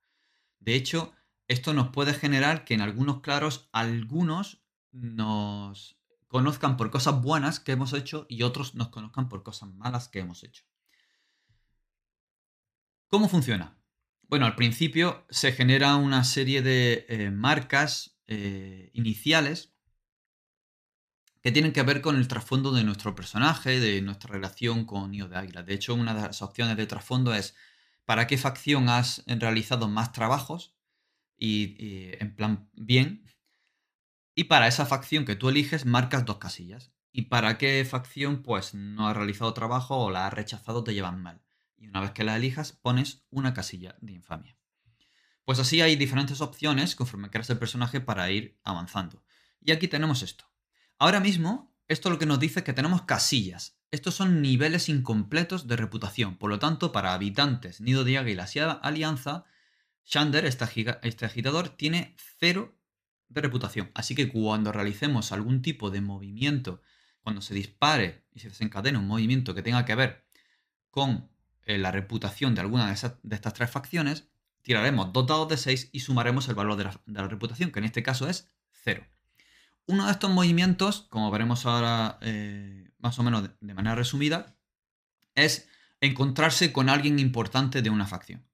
De 0.60 0.75
hecho, 0.75 1.13
esto 1.48 1.74
nos 1.74 1.89
puede 1.89 2.13
generar 2.13 2.65
que 2.65 2.74
en 2.74 2.82
algunos 2.82 3.22
claros 3.22 3.70
algunos 3.72 4.63
nos 4.91 5.98
conozcan 6.36 6.75
por 6.75 6.92
cosas 6.92 7.22
buenas 7.22 7.62
que 7.62 7.72
hemos 7.72 7.94
hecho 7.94 8.25
y 8.27 8.44
otros 8.44 8.75
nos 8.75 8.89
conozcan 8.89 9.30
por 9.30 9.42
cosas 9.42 9.70
malas 9.70 10.10
que 10.10 10.20
hemos 10.20 10.44
hecho. 10.44 10.65
¿Cómo 13.08 13.30
funciona? 13.30 13.80
Bueno, 14.24 14.46
al 14.46 14.58
principio 14.58 15.25
se 15.30 15.54
genera 15.54 15.96
una 15.96 16.25
serie 16.25 16.62
de 16.62 17.06
eh, 17.08 17.32
marcas 17.32 18.20
eh, 18.27 18.89
iniciales 18.92 19.74
que 21.42 21.54
tienen 21.54 21.72
que 21.72 21.84
ver 21.84 22.01
con 22.01 22.18
el 22.18 22.27
trasfondo 22.27 22.74
de 22.74 22.84
nuestro 22.84 23.15
personaje, 23.15 23.80
de 23.80 24.01
nuestra 24.01 24.34
relación 24.34 24.84
con 24.84 25.12
Nio 25.12 25.30
de 25.30 25.38
Águila. 25.38 25.63
De 25.63 25.74
hecho, 25.74 25.96
una 25.96 26.13
de 26.13 26.24
las 26.24 26.42
opciones 26.42 26.75
de 26.75 26.86
trasfondo 26.86 27.34
es 27.34 27.56
para 28.04 28.27
qué 28.27 28.38
facción 28.38 28.89
has 28.89 29.24
realizado 29.25 29.88
más 29.88 30.12
trabajos 30.12 30.75
y, 31.38 32.12
en 32.20 32.36
plan 32.36 32.70
bien. 32.74 33.24
Y 34.36 34.46
para 34.46 34.68
esa 34.68 34.86
facción 34.86 35.24
que 35.24 35.38
tú 35.38 35.48
eliges 35.48 35.86
marcas 35.86 36.25
dos 36.25 36.38
casillas. 36.38 36.92
Y 37.13 37.24
para 37.24 37.58
qué 37.58 37.86
facción 37.89 38.44
pues 38.44 38.74
no 38.74 39.08
has 39.08 39.15
realizado 39.15 39.54
trabajo 39.54 39.98
o 39.98 40.12
la 40.12 40.27
has 40.27 40.34
rechazado 40.34 40.84
te 40.84 40.94
llevan 40.94 41.24
mal. 41.24 41.42
Y 41.77 41.88
una 41.88 42.01
vez 42.01 42.12
que 42.12 42.25
la 42.25 42.36
elijas 42.36 42.74
pones 42.74 43.25
una 43.30 43.54
casilla 43.54 43.96
de 44.01 44.12
infamia. 44.12 44.58
Pues 45.46 45.60
así 45.60 45.80
hay 45.80 45.96
diferentes 45.96 46.42
opciones 46.42 46.96
conforme 46.96 47.30
creas 47.30 47.50
el 47.50 47.58
personaje 47.58 48.01
para 48.01 48.30
ir 48.30 48.60
avanzando. 48.63 49.24
Y 49.62 49.72
aquí 49.72 49.88
tenemos 49.88 50.22
esto. 50.22 50.46
Ahora 51.00 51.22
mismo, 51.22 51.74
esto 51.88 52.10
lo 52.10 52.20
que 52.20 52.25
nos 52.25 52.39
dice 52.39 52.60
es 52.60 52.65
que 52.65 52.74
tenemos 52.74 53.04
casillas. 53.04 53.77
Estos 53.92 54.15
son 54.15 54.42
niveles 54.42 54.89
incompletos 54.89 55.68
de 55.68 55.77
reputación. 55.77 56.38
Por 56.38 56.50
lo 56.50 56.60
tanto, 56.60 56.92
para 56.92 57.13
habitantes, 57.13 57.80
Nido 57.80 58.04
de 58.04 58.18
Águilas 58.18 58.56
y 58.56 58.60
Alianza, 58.60 59.46
Shander, 60.04 60.46
este, 60.46 60.65
este 61.04 61.25
agitador, 61.25 61.70
tiene 61.70 62.15
cero 62.39 62.77
de 63.36 63.48
reputación. 63.48 63.92
Así 63.94 64.15
que 64.15 64.32
cuando 64.32 64.72
realicemos 64.72 65.32
algún 65.32 65.62
tipo 65.62 65.92
de 65.92 66.01
movimiento, 66.01 66.82
cuando 67.22 67.42
se 67.42 67.54
dispare 67.54 68.25
y 68.34 68.39
se 68.39 68.50
desencadene 68.50 68.98
un 68.98 69.08
movimiento 69.08 69.54
que 69.54 69.62
tenga 69.62 69.86
que 69.86 69.96
ver 69.96 70.25
con 70.89 71.30
eh, 71.63 71.77
la 71.77 71.92
reputación 71.92 72.56
de 72.56 72.62
alguna 72.62 72.88
de, 72.88 72.94
estas 72.94 73.54
tres 73.54 73.70
facciones, 73.70 74.30
tiraremos 74.62 75.13
dos 75.13 75.27
dados 75.27 75.50
de 75.50 75.58
6 75.58 75.89
y 75.92 76.00
sumaremos 76.00 76.48
el 76.48 76.56
valor 76.56 76.77
de 76.77 76.89
la 77.06 77.27
reputación, 77.27 77.72
que 77.72 77.80
en 77.80 77.86
este 77.86 78.04
caso 78.04 78.30
es 78.30 78.51
0. 78.84 79.06
Uno 79.88 80.06
de 80.06 80.12
estos 80.12 80.32
movimientos, 80.32 81.06
como 81.10 81.30
veremos 81.30 81.65
ahora 81.65 82.18
eh, 82.22 82.92
más 83.00 83.20
o 83.20 83.24
menos 83.24 83.50
de, 83.60 83.74
manera 83.74 83.96
resumida, 83.96 84.56
es 85.36 85.70
encontrarse 86.01 86.74
con 86.74 86.89
alguien 86.89 87.20
importante 87.20 87.82
de 87.82 87.89
una 87.92 88.08
facción. 88.08 88.46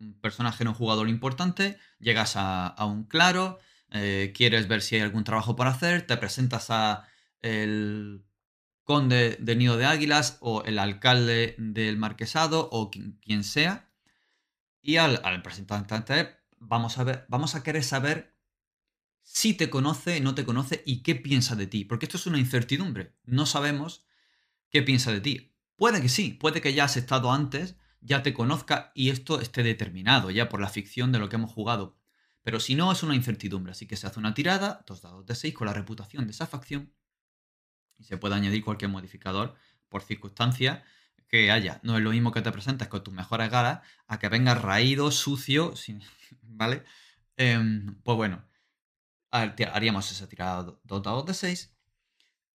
Un 0.00 0.14
personaje 0.20 0.64
no 0.64 0.74
jugador 0.74 1.08
importante, 1.08 1.78
llegas 1.98 2.34
a, 2.36 2.74
un 2.84 3.04
claro, 3.04 3.58
eh, 3.92 4.32
quieres 4.34 4.68
ver 4.68 4.82
si 4.82 4.96
hay 4.96 5.02
algún 5.02 5.24
trabajo 5.24 5.56
por 5.56 5.66
hacer, 5.66 6.06
te 6.06 6.16
presentas 6.16 6.70
a 6.70 7.08
el 7.40 8.24
conde 8.84 9.36
del 9.40 9.58
nido 9.58 9.76
de 9.76 9.86
águilas 9.86 10.38
o 10.40 10.64
el 10.64 10.78
alcalde 10.78 11.54
del 11.58 11.96
marquesado 11.96 12.68
o 12.72 12.90
quien, 12.90 13.44
sea. 13.44 13.90
Y 14.82 14.96
al, 14.96 15.20
al 15.24 15.42
presentarte 15.42 16.40
vamos 16.58 16.98
a, 16.98 17.04
ver, 17.04 17.24
vamos 17.28 17.54
a 17.54 17.62
querer 17.62 17.84
saber 17.84 18.36
si 19.22 19.54
te 19.54 19.70
conoce, 19.70 20.20
no 20.20 20.34
te 20.34 20.44
conoce 20.44 20.82
y 20.86 21.02
qué 21.02 21.14
piensa 21.14 21.54
de 21.54 21.66
ti. 21.66 21.84
Porque 21.84 22.06
esto 22.06 22.16
es 22.16 22.26
una 22.26 22.38
incertidumbre. 22.38 23.14
No 23.24 23.46
sabemos 23.46 24.04
qué 24.70 24.82
piensa 24.82 25.12
de 25.12 25.20
ti. 25.20 25.54
Puede 25.76 26.02
que 26.02 26.08
sí, 26.08 26.32
puede 26.32 26.60
que 26.60 26.74
ya 26.74 26.84
has 26.84 26.96
estado 26.96 27.32
antes, 27.32 27.76
ya 28.00 28.22
te 28.22 28.34
conozca 28.34 28.92
y 28.94 29.10
esto 29.10 29.40
esté 29.40 29.62
determinado 29.62 30.30
ya 30.30 30.48
por 30.48 30.60
la 30.60 30.68
ficción 30.68 31.12
de 31.12 31.18
lo 31.18 31.28
que 31.28 31.36
hemos 31.36 31.52
jugado. 31.52 31.99
Pero 32.42 32.60
si 32.60 32.74
no, 32.74 32.90
es 32.90 33.02
una 33.02 33.14
incertidumbre. 33.14 33.72
Así 33.72 33.86
que 33.86 33.96
se 33.96 34.06
hace 34.06 34.18
una 34.18 34.34
tirada, 34.34 34.84
dos 34.86 35.02
dados 35.02 35.26
de 35.26 35.34
6 35.34 35.54
con 35.54 35.66
la 35.66 35.74
reputación 35.74 36.26
de 36.26 36.32
esa 36.32 36.46
facción. 36.46 36.92
Y 37.98 38.04
se 38.04 38.16
puede 38.16 38.34
añadir 38.34 38.64
cualquier 38.64 38.90
modificador 38.90 39.56
por 39.88 40.02
circunstancia 40.02 40.84
que 41.28 41.50
haya. 41.50 41.80
No 41.82 41.96
es 41.96 42.02
lo 42.02 42.10
mismo 42.10 42.32
que 42.32 42.42
te 42.42 42.50
presentes 42.50 42.88
con 42.88 43.04
tus 43.04 43.14
mejores 43.14 43.50
galas 43.50 43.80
a 44.06 44.18
que 44.18 44.28
vengas 44.28 44.60
raído, 44.60 45.10
sucio, 45.10 45.74
¿vale? 46.42 46.84
Em, 47.36 47.94
pues 48.02 48.16
bueno, 48.16 48.44
haríamos 49.30 50.10
esa 50.10 50.28
tirada 50.28 50.78
dos 50.82 51.02
dados 51.02 51.26
de 51.26 51.34
6 51.34 51.74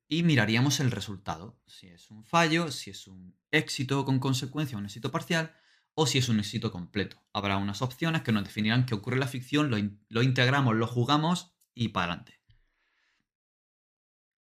y 0.08 0.22
miraríamos 0.22 0.80
el 0.80 0.90
resultado. 0.90 1.58
Si 1.66 1.88
es 1.88 2.10
un 2.10 2.24
fallo, 2.24 2.70
si 2.70 2.90
es 2.90 3.06
un 3.06 3.36
éxito 3.50 4.04
con 4.04 4.18
consecuencia, 4.18 4.76
un 4.76 4.86
éxito 4.86 5.10
parcial 5.10 5.54
o 5.94 6.06
si 6.06 6.18
es 6.18 6.28
un 6.28 6.40
éxito 6.40 6.72
completo. 6.72 7.22
Habrá 7.32 7.56
unas 7.56 7.82
opciones 7.82 8.22
que 8.22 8.32
nos 8.32 8.44
definirán 8.44 8.86
qué 8.86 8.94
ocurre 8.94 9.16
en 9.16 9.20
la 9.20 9.28
ficción, 9.28 9.70
lo, 9.70 10.22
integramos, 10.22 10.74
lo 10.74 10.86
jugamos 10.86 11.54
y 11.74 11.88
para 11.88 12.12
adelante. 12.12 12.40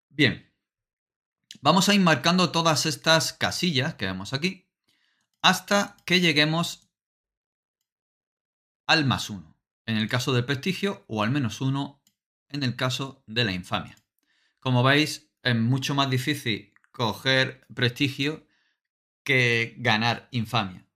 Bien, 0.08 0.52
vamos 1.60 1.88
a 1.88 1.94
ir 1.94 2.00
marcando 2.00 2.50
todas 2.50 2.86
estas 2.86 3.32
casillas 3.32 3.94
que 3.94 4.06
vemos 4.06 4.32
aquí 4.32 4.68
hasta 5.42 5.96
que 6.04 6.20
lleguemos 6.20 6.90
al 8.86 9.04
más 9.04 9.30
uno, 9.30 9.56
en 9.86 9.96
el 9.96 10.08
caso 10.08 10.32
del 10.32 10.44
prestigio, 10.44 11.04
o 11.06 11.22
al 11.22 11.30
menos 11.30 11.60
uno 11.60 12.02
en 12.48 12.62
el 12.62 12.76
caso 12.76 13.22
de 13.26 13.44
la 13.44 13.52
infamia. 13.52 13.96
Como 14.58 14.82
veis, 14.82 15.30
es 15.42 15.56
mucho 15.56 15.94
más 15.94 16.10
difícil 16.10 16.74
coger 16.90 17.66
prestigio 17.72 18.46
que 19.22 19.76
ganar 19.78 20.28
infamia. 20.32 20.89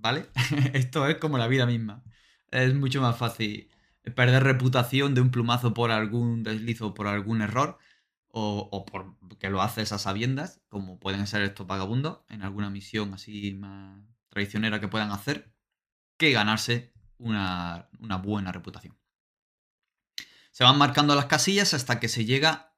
¿Vale? 0.00 0.30
Esto 0.72 1.06
es 1.06 1.16
como 1.16 1.38
la 1.38 1.46
vida 1.46 1.66
misma. 1.66 2.02
Es 2.50 2.74
mucho 2.74 3.00
más 3.00 3.16
fácil 3.16 3.70
perder 4.14 4.42
reputación 4.42 5.14
de 5.14 5.20
un 5.20 5.30
plumazo 5.30 5.74
por 5.74 5.90
algún 5.90 6.42
deslizo 6.42 6.88
o 6.88 6.94
por 6.94 7.06
algún 7.06 7.42
error. 7.42 7.78
O, 8.32 8.68
o 8.70 8.86
por 8.86 9.16
que 9.38 9.50
lo 9.50 9.60
haces 9.60 9.90
a 9.90 9.98
sabiendas, 9.98 10.60
como 10.68 11.00
pueden 11.00 11.26
ser 11.26 11.42
estos 11.42 11.66
vagabundos, 11.66 12.20
en 12.28 12.42
alguna 12.42 12.70
misión 12.70 13.12
así 13.12 13.52
más 13.54 14.04
traicionera 14.28 14.78
que 14.78 14.86
puedan 14.86 15.10
hacer, 15.10 15.52
que 16.16 16.30
ganarse 16.30 16.92
una, 17.18 17.88
una 17.98 18.18
buena 18.18 18.52
reputación. 18.52 18.96
Se 20.52 20.62
van 20.62 20.78
marcando 20.78 21.16
las 21.16 21.26
casillas 21.26 21.74
hasta 21.74 21.98
que 21.98 22.06
se 22.06 22.24
llega 22.24 22.76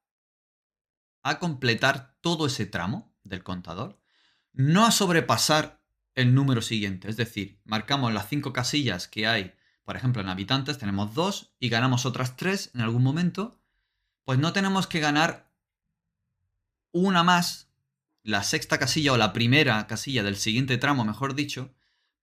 a 1.22 1.38
completar 1.38 2.16
todo 2.22 2.46
ese 2.46 2.64
tramo 2.64 3.14
del 3.22 3.42
contador, 3.42 4.00
no 4.54 4.86
a 4.86 4.90
sobrepasar 4.90 5.81
el 6.14 6.34
número 6.34 6.62
siguiente. 6.62 7.08
Es 7.08 7.16
decir, 7.16 7.60
marcamos 7.64 8.12
las 8.12 8.28
cinco 8.28 8.52
casillas 8.52 9.08
que 9.08 9.26
hay, 9.26 9.54
por 9.84 9.96
ejemplo, 9.96 10.22
en 10.22 10.28
habitantes, 10.28 10.78
tenemos 10.78 11.14
dos 11.14 11.54
y 11.58 11.68
ganamos 11.68 12.06
otras 12.06 12.36
tres 12.36 12.70
en 12.74 12.80
algún 12.80 13.02
momento, 13.02 13.60
pues 14.24 14.38
no 14.38 14.52
tenemos 14.52 14.86
que 14.86 15.00
ganar 15.00 15.50
una 16.92 17.22
más, 17.22 17.70
la 18.22 18.42
sexta 18.42 18.78
casilla 18.78 19.12
o 19.12 19.16
la 19.16 19.32
primera 19.32 19.86
casilla 19.86 20.22
del 20.22 20.36
siguiente 20.36 20.78
tramo, 20.78 21.04
mejor 21.04 21.34
dicho, 21.34 21.74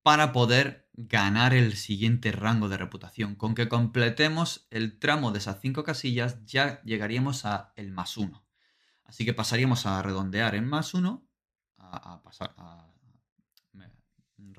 para 0.04 0.32
poder 0.32 0.90
ganar 0.94 1.54
el 1.54 1.76
siguiente 1.76 2.32
rango 2.32 2.70
de 2.70 2.78
reputación. 2.78 3.36
Con 3.36 3.56
que 3.56 3.68
completemos 3.68 4.68
el 4.70 5.00
tramo 5.00 5.32
de 5.32 5.40
esas 5.40 5.60
cinco 5.62 5.84
casillas 5.84 6.44
ya 6.46 6.82
llegaríamos 6.84 7.46
a 7.46 7.74
el 7.76 7.92
más 7.92 8.18
uno. 8.18 8.46
Así 9.10 9.26
que 9.26 9.34
pasaríamos 9.34 9.86
a 9.88 10.02
redondear 10.04 10.54
en 10.54 10.68
más 10.68 10.94
1, 10.94 11.28
a, 11.78 12.22
pasar, 12.22 12.54
a 12.58 12.89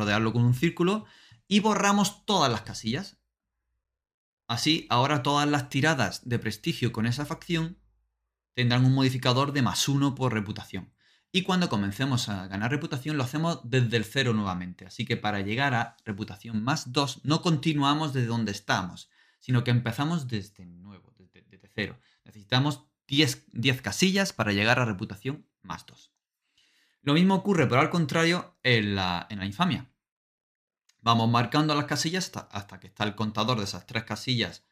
rodearlo 0.00 0.32
con 0.32 0.44
un 0.44 0.54
círculo 0.54 1.06
y 1.46 1.60
borramos 1.60 2.24
todas 2.26 2.50
las 2.50 2.62
casillas. 2.62 3.18
Así, 4.46 4.86
ahora 4.90 5.22
todas 5.22 5.48
las 5.48 5.68
tiradas 5.68 6.28
de 6.28 6.38
prestigio 6.38 6.92
con 6.92 7.06
esa 7.06 7.26
facción 7.26 7.78
tendrán 8.54 8.84
un 8.84 8.94
modificador 8.94 9.52
de 9.52 9.62
más 9.62 9.88
1 9.88 10.14
por 10.14 10.32
reputación. 10.32 10.92
Y 11.32 11.42
cuando 11.42 11.68
comencemos 11.68 12.28
a 12.28 12.48
ganar 12.48 12.70
reputación 12.70 13.16
lo 13.16 13.22
hacemos 13.22 13.60
desde 13.64 13.96
el 13.96 14.04
0 14.04 14.32
nuevamente. 14.32 14.86
Así 14.86 15.04
que 15.04 15.16
para 15.16 15.40
llegar 15.40 15.74
a 15.74 15.96
reputación 16.04 16.62
más 16.64 16.92
2 16.92 17.20
no 17.24 17.42
continuamos 17.42 18.12
desde 18.12 18.26
donde 18.26 18.50
estamos, 18.50 19.10
sino 19.38 19.62
que 19.62 19.70
empezamos 19.70 20.26
desde 20.26 20.66
nuevo, 20.66 21.14
desde, 21.16 21.68
0. 21.72 21.98
Necesitamos 22.24 22.84
10, 23.06 23.46
casillas 23.82 24.32
para 24.32 24.52
llegar 24.52 24.80
a 24.80 24.84
reputación 24.84 25.46
más 25.62 25.86
2. 25.86 26.12
Lo 27.02 27.14
mismo 27.14 27.34
ocurre, 27.34 27.66
pero 27.66 27.80
al 27.80 27.90
contrario, 27.90 28.58
en 28.62 28.94
la, 28.94 29.26
en 29.30 29.38
la 29.38 29.46
infamia. 29.46 29.89
Vamos 31.02 31.30
marcando 31.30 31.74
las 31.74 31.86
casillas 31.86 32.30
hasta, 32.50 32.78
que 32.80 32.88
está 32.88 33.04
el 33.04 33.14
contador 33.14 33.58
de 33.58 33.64
esas 33.64 33.86
tres 33.86 34.04
casillas. 34.04 34.64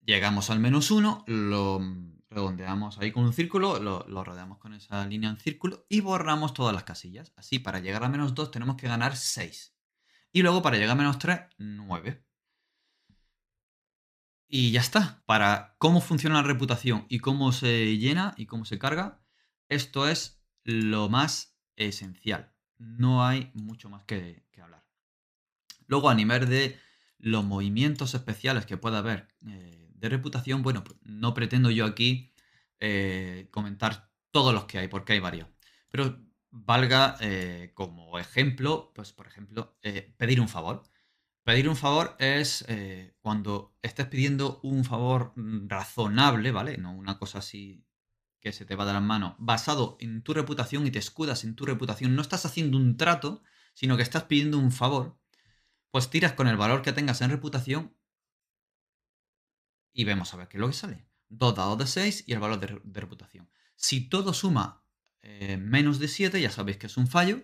Llegamos 0.00 0.48
al 0.50 0.60
menos 0.60 0.90
1, 0.90 1.24
lo 1.26 1.80
redondeamos 2.30 2.98
ahí 2.98 3.12
con 3.12 3.24
un 3.24 3.32
círculo, 3.32 3.78
lo, 3.78 4.06
lo, 4.08 4.24
rodeamos 4.24 4.58
con 4.58 4.74
esa 4.74 5.06
línea 5.06 5.30
en 5.30 5.38
círculo 5.38 5.84
y 5.88 6.00
borramos 6.00 6.54
todas 6.54 6.74
las 6.74 6.84
casillas. 6.84 7.32
Así, 7.36 7.58
para 7.58 7.80
llegar 7.80 8.04
a 8.04 8.08
menos 8.08 8.34
2 8.34 8.50
tenemos 8.50 8.76
que 8.76 8.88
ganar 8.88 9.16
6. 9.16 9.74
Y 10.32 10.42
luego 10.42 10.62
para 10.62 10.76
llegar 10.76 10.92
a 10.92 10.98
menos 10.98 11.18
3, 11.18 11.40
9. 11.58 12.24
Y 14.48 14.72
ya 14.72 14.80
está. 14.80 15.22
Para 15.26 15.76
cómo 15.78 16.00
funciona 16.00 16.36
la 16.36 16.42
reputación 16.42 17.04
y 17.08 17.18
cómo 17.18 17.52
se 17.52 17.98
llena 17.98 18.34
y 18.38 18.46
cómo 18.46 18.64
se 18.64 18.78
carga, 18.78 19.20
esto 19.68 20.08
es 20.08 20.42
lo 20.64 21.10
más 21.10 21.58
esencial. 21.76 22.54
No 22.78 23.24
hay 23.24 23.50
mucho 23.54 23.88
más 23.88 24.04
que, 24.04 24.42
hablar. 24.62 24.84
Luego, 25.86 26.10
a 26.10 26.14
nivel 26.14 26.48
de 26.48 26.78
los 27.18 27.44
movimientos 27.44 28.14
especiales 28.14 28.66
que 28.66 28.76
pueda 28.76 28.98
haber 28.98 29.28
eh, 29.46 29.90
de 29.94 30.08
reputación, 30.08 30.62
bueno, 30.62 30.84
pues 30.84 30.96
no 31.02 31.34
pretendo 31.34 31.70
yo 31.70 31.84
aquí 31.84 32.32
eh, 32.80 33.48
comentar 33.50 34.10
todos 34.30 34.54
los 34.54 34.64
que 34.64 34.78
hay, 34.78 34.88
porque 34.88 35.14
hay 35.14 35.20
varios. 35.20 35.48
Pero 35.90 36.20
valga 36.50 37.16
eh, 37.20 37.72
como 37.74 38.18
ejemplo, 38.18 38.92
pues 38.94 39.12
por 39.12 39.26
ejemplo, 39.26 39.78
pedir 40.16 40.40
un 40.40 40.48
favor. 40.48 40.82
Pedir 41.44 41.68
un 41.68 41.76
favor 41.76 42.14
es 42.18 42.66
cuando 43.20 43.74
estés 43.80 44.06
pidiendo 44.06 44.60
un 44.62 44.84
favor 44.84 45.32
razonable, 45.66 46.52
¿vale? 46.52 46.76
No 46.76 46.92
una 46.92 47.18
cosa 47.18 47.38
así 47.38 47.87
que 48.40 48.52
se 48.52 48.64
te 48.64 48.76
va 48.76 48.86
de 48.86 48.92
las 48.92 49.02
manos, 49.02 49.34
basado 49.38 49.96
en 50.00 50.22
tu 50.22 50.34
reputación 50.34 50.86
y 50.86 50.90
te 50.90 50.98
escudas 50.98 51.44
en 51.44 51.54
tu 51.54 51.66
reputación. 51.66 52.14
No 52.14 52.22
estás 52.22 52.46
haciendo 52.46 52.76
un 52.76 52.96
trato, 52.96 53.42
sino 53.74 53.96
que 53.96 54.02
estás 54.02 54.24
pidiendo 54.24 54.58
un 54.58 54.72
favor. 54.72 55.18
Pues 55.90 56.10
tiras 56.10 56.34
con 56.34 56.48
el 56.48 56.56
valor 56.56 56.82
que 56.82 56.92
tengas 56.92 57.20
en 57.20 57.30
reputación 57.30 57.96
y 59.92 60.04
vemos 60.04 60.32
a 60.32 60.36
ver 60.36 60.48
qué 60.48 60.58
es 60.58 60.60
lo 60.60 60.68
que 60.68 60.74
sale. 60.74 61.06
Dos 61.28 61.56
dados 61.56 61.78
de 61.78 61.86
6 61.86 62.24
y 62.26 62.32
el 62.32 62.38
valor 62.38 62.60
de, 62.60 63.00
reputación. 63.00 63.50
Si 63.74 64.08
todo 64.08 64.32
suma 64.32 64.84
eh, 65.22 65.56
menos 65.56 65.98
de 65.98 66.08
7, 66.08 66.40
ya 66.40 66.50
sabéis 66.50 66.76
que 66.76 66.86
es 66.86 66.96
un 66.96 67.08
fallo. 67.08 67.42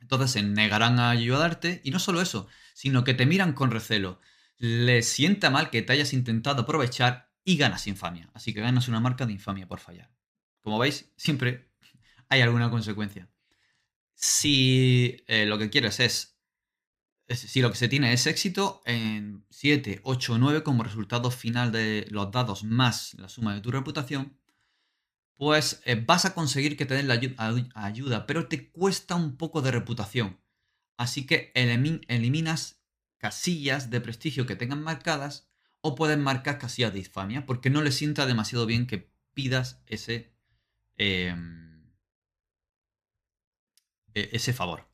Entonces 0.00 0.32
se 0.32 0.42
negarán 0.42 0.98
a 0.98 1.10
ayudarte 1.10 1.80
y 1.84 1.90
no 1.90 1.98
solo 1.98 2.20
eso, 2.20 2.48
sino 2.74 3.04
que 3.04 3.14
te 3.14 3.26
miran 3.26 3.52
con 3.52 3.70
recelo. 3.70 4.20
Les 4.56 5.08
sienta 5.08 5.50
mal 5.50 5.70
que 5.70 5.82
te 5.82 5.92
hayas 5.92 6.12
intentado 6.12 6.62
aprovechar 6.62 7.27
y 7.48 7.56
ganas 7.56 7.86
infamia. 7.86 8.30
Así 8.34 8.52
que 8.52 8.60
ganas 8.60 8.88
una 8.88 9.00
marca 9.00 9.24
de 9.24 9.32
infamia 9.32 9.66
por 9.66 9.80
fallar. 9.80 10.12
Como 10.60 10.78
veis, 10.78 11.10
siempre 11.16 11.70
hay 12.28 12.42
alguna 12.42 12.68
consecuencia. 12.68 13.30
Si 14.14 15.24
eh, 15.28 15.46
lo 15.46 15.56
que 15.56 15.70
quieres 15.70 15.98
es, 15.98 16.38
si 17.26 17.62
lo 17.62 17.70
que 17.70 17.78
se 17.78 17.88
tiene 17.88 18.12
es 18.12 18.26
éxito, 18.26 18.82
en 18.84 19.46
7, 19.48 20.02
8 20.02 20.36
9 20.36 20.62
como 20.62 20.82
resultado 20.82 21.30
final 21.30 21.72
de 21.72 22.06
los 22.10 22.30
dados 22.30 22.64
más 22.64 23.14
la 23.14 23.30
suma 23.30 23.54
de 23.54 23.62
tu 23.62 23.70
reputación, 23.70 24.38
pues 25.34 25.80
eh, 25.86 25.94
vas 25.94 26.26
a 26.26 26.34
conseguir 26.34 26.76
que 26.76 26.84
te 26.84 26.96
den 26.96 27.08
la 27.08 27.18
ayuda, 27.76 28.26
pero 28.26 28.46
te 28.46 28.70
cuesta 28.70 29.14
un 29.14 29.38
poco 29.38 29.62
de 29.62 29.70
reputación. 29.70 30.38
Así 30.98 31.24
que 31.24 31.50
eliminas 31.54 32.82
casillas 33.16 33.88
de 33.88 34.02
prestigio 34.02 34.44
que 34.44 34.56
tengan 34.56 34.82
marcadas 34.82 35.47
o 35.80 35.94
puedes 35.94 36.18
marcar 36.18 36.58
casillas 36.58 36.92
de 36.92 37.00
infamia 37.00 37.46
porque 37.46 37.70
no 37.70 37.82
le 37.82 37.92
sienta 37.92 38.26
demasiado 38.26 38.66
bien 38.66 38.86
que 38.86 39.10
pidas 39.34 39.82
ese, 39.86 40.34
em, 40.96 41.84
eh, 44.14 44.30
ese 44.32 44.52
favor. 44.52 44.88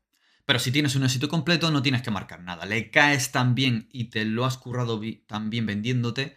Pero 0.45 0.59
si 0.59 0.71
tienes 0.71 0.95
un 0.95 1.05
éxito 1.05 1.29
completo, 1.29 1.71
no 1.71 1.83
tienes 1.83 2.03
que 2.03 2.11
marcar 2.11 2.43
nada. 2.43 2.67
Le 2.67 2.91
caes 2.91 3.33
tan 3.33 3.55
bien 3.55 3.89
y 3.93 4.11
te 4.11 4.25
lo 4.25 4.45
has 4.45 4.59
currado 4.59 5.01
tan 5.27 5.49
bien 5.51 5.67
vendiéndote 5.67 6.37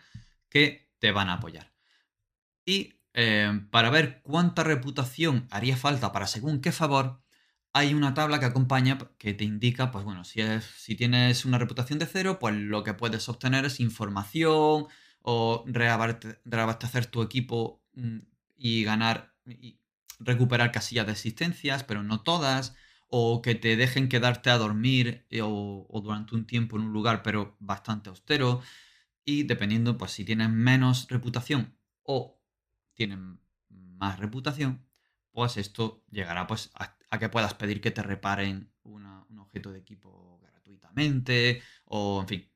que 0.49 0.93
te 0.99 1.11
van 1.11 1.29
a 1.29 1.33
apoyar. 1.33 1.73
Y 2.65 3.01
eh, 3.13 3.61
para 3.71 3.89
ver 3.89 4.21
cuánta 4.23 4.63
reputación 4.63 5.47
haría 5.51 5.75
falta 5.75 6.11
para 6.11 6.27
según 6.27 6.61
qué 6.61 6.71
favor, 6.71 7.21
hay 7.77 7.93
una 7.93 8.13
tabla 8.15 8.39
que 8.39 8.45
acompaña 8.45 8.97
que 9.19 9.33
te 9.35 9.43
indica, 9.43 9.91
pues 9.91 10.03
bueno, 10.03 10.23
si, 10.23 10.41
es, 10.41 10.65
si 10.65 10.95
tienes 10.95 11.45
una 11.45 11.59
reputación 11.59 11.99
de 11.99 12.07
cero, 12.07 12.39
pues 12.39 12.55
lo 12.55 12.83
que 12.83 12.95
puedes 12.95 13.29
obtener 13.29 13.65
es 13.65 13.79
información 13.79 14.87
o 15.21 15.63
reabastecer 15.67 17.05
tu 17.05 17.21
equipo 17.21 17.83
mm, 17.93 18.17
y 18.57 18.83
ganar 18.83 19.33
y 19.45 19.79
recuperar 20.19 20.71
casillas 20.71 21.05
de 21.05 21.11
existencias, 21.11 21.83
pero 21.83 22.01
no 22.01 22.21
todas, 22.21 22.75
o 23.09 23.41
que 23.43 23.53
te 23.53 23.75
dejen 23.77 24.09
quedarte 24.09 24.49
a 24.49 24.57
dormir 24.57 25.25
eh, 25.29 25.41
o, 25.43 25.87
durante 26.03 26.35
un 26.35 26.47
tiempo 26.47 26.77
en 26.77 26.83
un 26.83 26.93
lugar, 26.93 27.21
pero 27.21 27.55
bastante 27.59 28.09
austero. 28.09 28.61
Y 29.23 29.43
dependiendo, 29.43 29.97
pues 29.97 30.11
si 30.11 30.25
tienes 30.25 30.49
menos 30.49 31.07
reputación 31.09 31.77
o 32.01 32.39
tienen 32.95 33.39
más 33.69 34.19
reputación, 34.19 34.83
pues 35.31 35.57
esto 35.57 36.03
llegará 36.09 36.47
pues, 36.47 36.71
a, 36.73 36.96
que 37.19 37.29
puedas 37.29 37.53
pedir 37.53 37.81
que 37.81 37.91
te 37.91 38.03
reparen 38.03 38.71
un 38.83 39.39
objeto 39.39 39.71
de 39.71 39.79
equipo 39.79 40.39
gratuitamente 40.41 41.61
o 41.85 42.21
en 42.21 42.27
fin. 42.27 42.51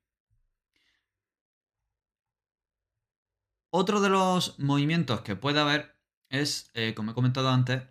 Otro 3.69 4.01
de 4.01 4.09
los 4.09 4.59
movimientos 4.59 5.21
que 5.21 5.35
puede 5.37 5.59
haber 5.59 5.97
es, 6.29 6.69
eh, 6.73 6.93
como 6.93 7.11
he 7.11 7.13
comentado 7.13 7.49
antes, 7.49 7.83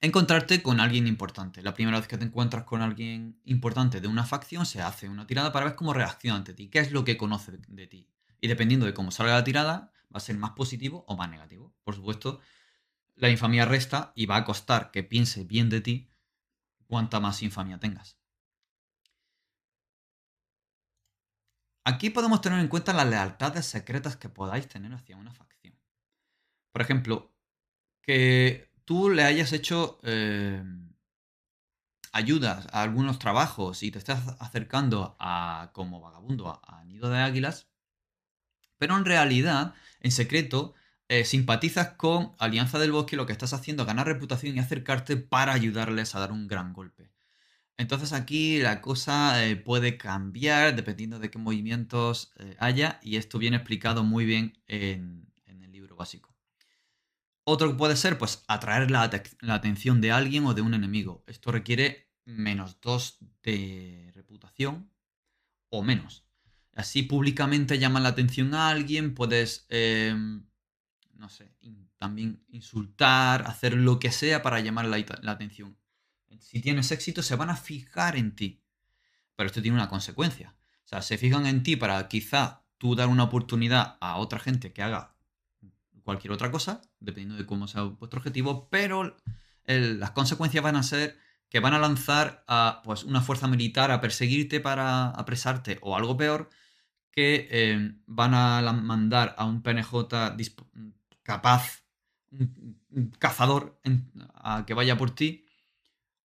encontrarte 0.00 0.62
con 0.62 0.80
alguien 0.80 1.06
importante. 1.06 1.62
La 1.62 1.74
primera 1.74 1.98
vez 1.98 2.08
que 2.08 2.18
te 2.18 2.24
encuentras 2.24 2.64
con 2.64 2.82
alguien 2.82 3.40
importante 3.44 4.00
de 4.00 4.08
una 4.08 4.24
facción, 4.24 4.66
se 4.66 4.82
hace 4.82 5.08
una 5.08 5.26
tirada 5.26 5.52
para 5.52 5.66
ver 5.66 5.76
cómo 5.76 5.94
reacciona 5.94 6.38
ante 6.38 6.54
ti, 6.54 6.68
qué 6.68 6.80
es 6.80 6.92
lo 6.92 7.04
que 7.04 7.16
conoce 7.16 7.52
de 7.68 7.86
ti. 7.86 8.08
Y 8.40 8.48
dependiendo 8.48 8.86
de 8.86 8.94
cómo 8.94 9.10
salga 9.10 9.34
la 9.34 9.44
tirada, 9.44 9.92
va 10.12 10.18
a 10.18 10.20
ser 10.20 10.36
más 10.36 10.52
positivo 10.52 11.04
o 11.08 11.16
más 11.16 11.30
negativo. 11.30 11.74
Por 11.84 11.94
supuesto, 11.94 12.40
la 13.18 13.30
infamia 13.30 13.64
resta 13.64 14.12
y 14.14 14.26
va 14.26 14.36
a 14.36 14.44
costar 14.44 14.90
que 14.90 15.02
piense 15.02 15.44
bien 15.44 15.68
de 15.68 15.80
ti 15.80 16.10
cuanta 16.86 17.20
más 17.20 17.42
infamia 17.42 17.78
tengas. 17.78 18.16
Aquí 21.84 22.10
podemos 22.10 22.40
tener 22.40 22.60
en 22.60 22.68
cuenta 22.68 22.92
las 22.92 23.08
lealtades 23.08 23.66
secretas 23.66 24.16
que 24.16 24.28
podáis 24.28 24.68
tener 24.68 24.92
hacia 24.92 25.16
una 25.16 25.32
facción. 25.32 25.78
Por 26.72 26.82
ejemplo, 26.82 27.34
que 28.02 28.70
tú 28.84 29.10
le 29.10 29.24
hayas 29.24 29.52
hecho 29.52 29.98
eh, 30.02 30.62
ayudas 32.12 32.66
a 32.72 32.82
algunos 32.82 33.18
trabajos 33.18 33.82
y 33.82 33.90
te 33.90 33.98
estás 33.98 34.36
acercando 34.38 35.16
a, 35.18 35.70
como 35.72 36.00
vagabundo 36.00 36.60
a 36.62 36.84
Nido 36.84 37.08
de 37.10 37.18
Águilas, 37.18 37.68
pero 38.76 38.96
en 38.96 39.04
realidad 39.04 39.74
en 40.00 40.12
secreto, 40.12 40.74
eh, 41.08 41.24
simpatizas 41.24 41.94
con 41.96 42.34
Alianza 42.38 42.78
del 42.78 42.92
Bosque 42.92 43.16
lo 43.16 43.26
que 43.26 43.32
estás 43.32 43.52
haciendo 43.54 43.82
es 43.82 43.86
ganar 43.86 44.06
reputación 44.06 44.56
y 44.56 44.60
acercarte 44.60 45.16
para 45.16 45.52
ayudarles 45.54 46.14
a 46.14 46.20
dar 46.20 46.32
un 46.32 46.46
gran 46.46 46.72
golpe. 46.72 47.10
Entonces 47.78 48.12
aquí 48.12 48.58
la 48.58 48.80
cosa 48.80 49.46
eh, 49.46 49.56
puede 49.56 49.96
cambiar 49.96 50.74
dependiendo 50.74 51.18
de 51.18 51.30
qué 51.30 51.38
movimientos 51.38 52.32
eh, 52.38 52.56
haya 52.58 52.98
y 53.02 53.16
esto 53.16 53.38
viene 53.38 53.56
explicado 53.56 54.02
muy 54.02 54.26
bien 54.26 54.58
en, 54.66 55.32
el 55.46 55.72
libro 55.72 55.96
básico. 55.96 56.34
Otro 57.44 57.70
que 57.70 57.76
puede 57.76 57.96
ser, 57.96 58.18
pues, 58.18 58.44
atraer 58.46 58.90
la, 58.90 59.10
la, 59.40 59.54
atención 59.54 60.02
de 60.02 60.12
alguien 60.12 60.44
o 60.44 60.52
de 60.52 60.60
un 60.60 60.74
enemigo. 60.74 61.24
Esto 61.26 61.50
requiere 61.50 62.10
menos 62.26 62.78
2 62.82 63.18
de 63.42 64.12
reputación 64.14 64.90
o 65.70 65.82
menos. 65.82 66.26
Así 66.74 67.02
públicamente 67.02 67.78
llaman 67.78 68.02
la 68.02 68.10
atención 68.10 68.54
a 68.54 68.68
alguien, 68.68 69.14
puedes, 69.14 69.66
em, 69.70 70.46
no 71.18 71.28
sé, 71.28 71.52
también 71.98 72.44
insultar, 72.48 73.42
hacer 73.46 73.74
lo 73.74 73.98
que 73.98 74.12
sea 74.12 74.40
para 74.40 74.60
llamar 74.60 74.86
la, 74.86 75.04
la, 75.20 75.32
atención. 75.32 75.76
Si 76.38 76.60
tienes 76.60 76.92
éxito, 76.92 77.22
se 77.22 77.34
van 77.34 77.50
a 77.50 77.56
fijar 77.56 78.16
en 78.16 78.34
ti. 78.36 78.62
Pero 79.34 79.48
esto 79.48 79.60
tiene 79.60 79.76
una 79.76 79.88
consecuencia. 79.88 80.54
O 80.84 80.88
sea, 80.88 81.02
se 81.02 81.18
fijan 81.18 81.46
en 81.46 81.62
ti 81.62 81.76
para 81.76 82.06
quizá 82.08 82.62
tú 82.78 82.94
dar 82.94 83.08
una 83.08 83.24
oportunidad 83.24 83.96
a 84.00 84.16
otra 84.16 84.38
gente 84.38 84.72
que 84.72 84.82
haga 84.82 85.14
cualquier 86.04 86.32
otra 86.32 86.50
cosa, 86.50 86.80
dependiendo 87.00 87.36
de 87.36 87.46
cómo 87.46 87.66
sea 87.66 87.82
vuestro 87.82 88.20
objetivo, 88.20 88.68
pero 88.70 89.16
las 89.66 90.12
consecuencias 90.12 90.64
van 90.64 90.76
a 90.76 90.82
ser 90.82 91.18
que 91.50 91.60
van 91.60 91.74
a 91.74 91.78
lanzar 91.78 92.44
a 92.46 92.80
pues, 92.84 93.04
una 93.04 93.20
fuerza 93.20 93.48
militar 93.48 93.90
a 93.90 94.00
perseguirte 94.00 94.60
para 94.60 95.10
apresarte 95.10 95.78
o 95.82 95.96
algo 95.96 96.16
peor, 96.16 96.48
que 97.10 97.48
eh, 97.50 97.92
van 98.06 98.34
a 98.34 98.72
mandar 98.72 99.34
a 99.36 99.44
un 99.44 99.62
PNJ 99.62 100.36
capaz, 101.28 101.84
un, 102.30 103.12
cazador, 103.18 103.78
a 104.34 104.64
que 104.66 104.72
vaya 104.72 104.96
por 104.96 105.10
ti, 105.10 105.44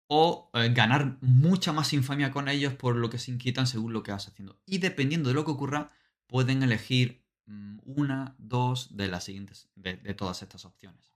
o 0.07 0.53
eh, 0.55 0.71
ganar 0.73 1.19
mucha 1.21 1.73
más 1.73 1.93
infamia 1.93 2.31
con 2.31 2.47
ellos 2.47 2.75
por 2.75 2.95
lo 2.95 3.11
que 3.11 3.19
se 3.19 3.33
inquietan 3.33 3.67
según 3.67 3.93
lo 3.93 4.05
que 4.05 4.13
vas 4.13 4.29
haciendo. 4.29 4.57
Y 4.67 4.79
dependiendo 4.79 5.31
de 5.31 5.35
lo 5.35 5.45
que 5.45 5.51
ocurra, 5.51 5.91
pueden 6.29 6.63
elegir 6.63 7.25
mm, 7.47 7.79
una, 7.87 8.37
dos 8.39 8.97
de 8.97 9.09
las 9.09 9.25
siguientes, 9.25 9.69
de, 9.75 9.97
todas 10.15 10.43
estas 10.43 10.65
opciones. 10.65 11.13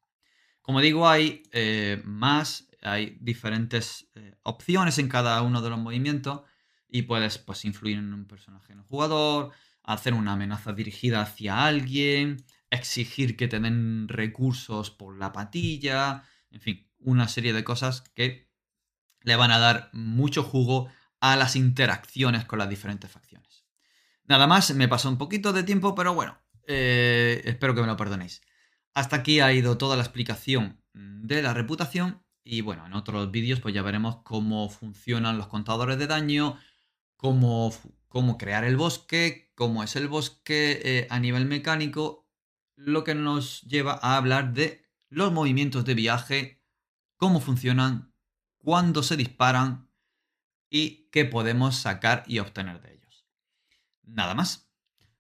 Como 0.61 0.81
digo, 0.81 1.09
hay 1.09 1.45
eh, 1.53 2.03
más, 2.05 2.69
hay 2.83 3.17
diferentes 3.21 4.09
opciones 4.43 4.99
en 4.99 5.09
cada 5.09 5.41
uno 5.43 5.63
de 5.63 5.71
los 5.71 5.79
movimientos 5.79 6.43
y 6.89 7.03
puedes 7.03 7.39
pues, 7.39 7.65
influir 7.65 7.99
en 7.99 8.13
un 8.13 8.25
personaje 8.25 8.73
en 8.73 8.81
el 8.81 8.85
jugador, 8.85 9.53
hacer 9.85 10.15
una 10.15 10.33
amenaza 10.33 10.73
dirigida 10.73 11.21
hacia 11.21 11.65
alguien, 11.65 12.45
exigir 12.71 13.37
que 13.37 13.49
te 13.49 13.61
den 13.61 14.09
recursos 14.09 14.91
por 14.91 15.17
la 15.17 15.33
patilla, 15.33 16.25
en 16.51 16.61
fin, 16.61 16.91
una 16.99 17.29
serie 17.29 17.53
de 17.53 17.65
cosas 17.65 18.03
que 18.15 18.49
le 19.23 19.37
van 19.37 19.51
a 19.51 19.59
dar 19.59 19.91
mucho 19.93 20.43
jugo 20.43 20.89
a 21.21 21.37
las 21.37 21.57
interacciones 21.57 22.45
con 22.45 22.59
las 22.59 22.69
diferentes 22.69 23.11
facciones. 23.11 23.65
Nada 24.25 24.47
más, 24.47 24.75
me 24.75 24.89
pasó 24.89 25.09
un 25.09 25.19
poquito 25.19 25.53
de 25.53 25.63
tiempo, 25.63 25.95
pero 25.95 26.15
bueno, 26.15 26.39
eh, 26.67 27.43
espero 27.45 27.75
que 27.75 27.81
me 27.81 27.87
lo 27.87 27.97
perdonéis. 27.97 28.43
Hasta 28.95 29.17
aquí 29.17 29.41
ha 29.41 29.53
ido 29.53 29.79
toda 29.79 29.97
la 29.97 30.03
explicación 30.03 30.83
de 30.93 31.43
la 31.43 31.55
reputación 31.55 32.23
y 32.45 32.63
bueno, 32.63 32.87
en 32.87 32.95
otros 32.95 33.31
vídeos 33.31 33.61
pues 33.61 33.75
ya 33.75 33.83
veremos 33.83 34.23
cómo 34.25 34.71
funcionan 34.71 35.37
los 35.37 35.49
contadores 35.49 35.99
de 35.99 36.07
daño, 36.07 36.59
cómo, 37.17 37.73
cómo 38.09 38.39
crear 38.39 38.65
el 38.65 38.77
bosque, 38.77 39.53
cómo 39.55 39.83
es 39.83 39.97
el 39.97 40.09
bosque 40.09 40.81
eh, 40.83 41.07
a 41.11 41.21
nivel 41.21 41.45
mecánico, 41.45 42.28
lo 42.79 43.05
que 43.05 43.15
nos 43.15 43.63
lleva 43.63 43.99
a 44.01 44.17
hablar 44.17 44.55
de 44.55 44.85
los 45.09 45.33
movimientos 45.33 45.85
de 45.85 45.95
viaje, 45.95 46.63
cómo 47.17 47.41
funcionan, 47.41 48.15
cuándo 48.59 49.03
se 49.03 49.17
disparan 49.17 49.91
y 50.71 51.09
qué 51.11 51.25
podemos 51.25 51.77
sacar 51.77 52.23
y 52.27 52.39
obtener 52.39 52.81
de 52.81 52.95
ellos. 52.95 53.27
Nada 54.03 54.35
más. 54.35 54.67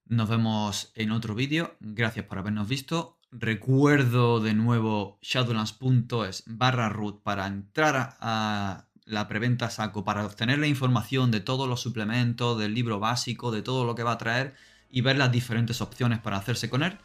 Nos 0.04 0.28
vemos 0.28 0.90
en 0.94 1.10
otro 1.10 1.34
vídeo. 1.34 1.76
Gracias 1.80 2.24
por 2.24 2.38
habernos 2.38 2.66
visto. 2.66 3.18
Recuerdo 3.30 4.40
de 4.40 4.54
nuevo 4.54 5.18
shadowlands.es 5.20 6.44
barra 6.46 6.88
root 6.88 7.22
para 7.22 7.46
entrar 7.46 8.16
a 8.20 8.86
la 9.04 9.28
preventa 9.28 9.68
saco 9.68 10.04
para 10.04 10.24
obtener 10.24 10.58
la 10.58 10.66
información 10.66 11.30
de 11.30 11.40
todos 11.40 11.68
los 11.68 11.82
suplementos, 11.82 12.58
del 12.58 12.72
libro 12.72 13.00
básico, 13.00 13.50
de 13.50 13.62
todo 13.62 13.84
lo 13.84 13.94
que 13.94 14.02
va 14.02 14.12
a 14.12 14.18
traer 14.18 14.54
y 14.88 15.02
ver 15.02 15.18
las 15.18 15.32
diferentes 15.32 15.82
opciones 15.82 16.20
para 16.20 16.38
hacerse 16.38 16.70
con 16.70 16.82
él. 16.82 16.98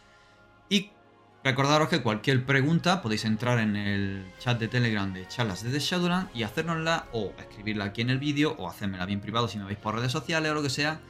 Recordaros 1.44 1.90
que 1.90 2.02
cualquier 2.02 2.46
pregunta 2.46 3.02
podéis 3.02 3.26
entrar 3.26 3.60
en 3.60 3.76
el 3.76 4.26
chat 4.40 4.58
de 4.58 4.70
Telegram 4.70 5.12
de 5.14 5.28
charlas 5.28 5.62
desde 5.62 5.80
Shadowland 5.80 6.30
y 6.34 6.44
hacérnosla 6.44 7.08
o 7.12 7.34
escribirla 7.38 7.86
aquí 7.86 8.02
en 8.02 8.10
el 8.10 8.18
vídeo 8.18 8.56
o 8.58 8.70
hacérmela 8.70 9.06
bien 9.06 9.20
privado 9.20 9.50
si 9.50 9.58
me 9.58 9.66
veis 9.66 9.78
por 9.78 9.94
redes 9.94 10.12
sociales 10.12 10.52
o 10.52 10.56
lo 10.56 10.64
que 10.64 10.70
sea. 10.70 11.02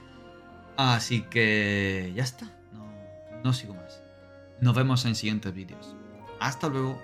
Así 0.75 1.21
que 1.21 2.11
ya 2.15 2.23
está, 2.23 2.47
no, 2.71 2.91
no 3.43 3.53
sigo 3.53 3.75
más. 3.75 4.01
Nos 4.59 4.73
vemos 4.73 5.05
en 5.05 5.13
siguientes 5.13 5.53
vídeos. 5.53 5.95
Hasta 6.39 6.67
luego. 6.67 6.99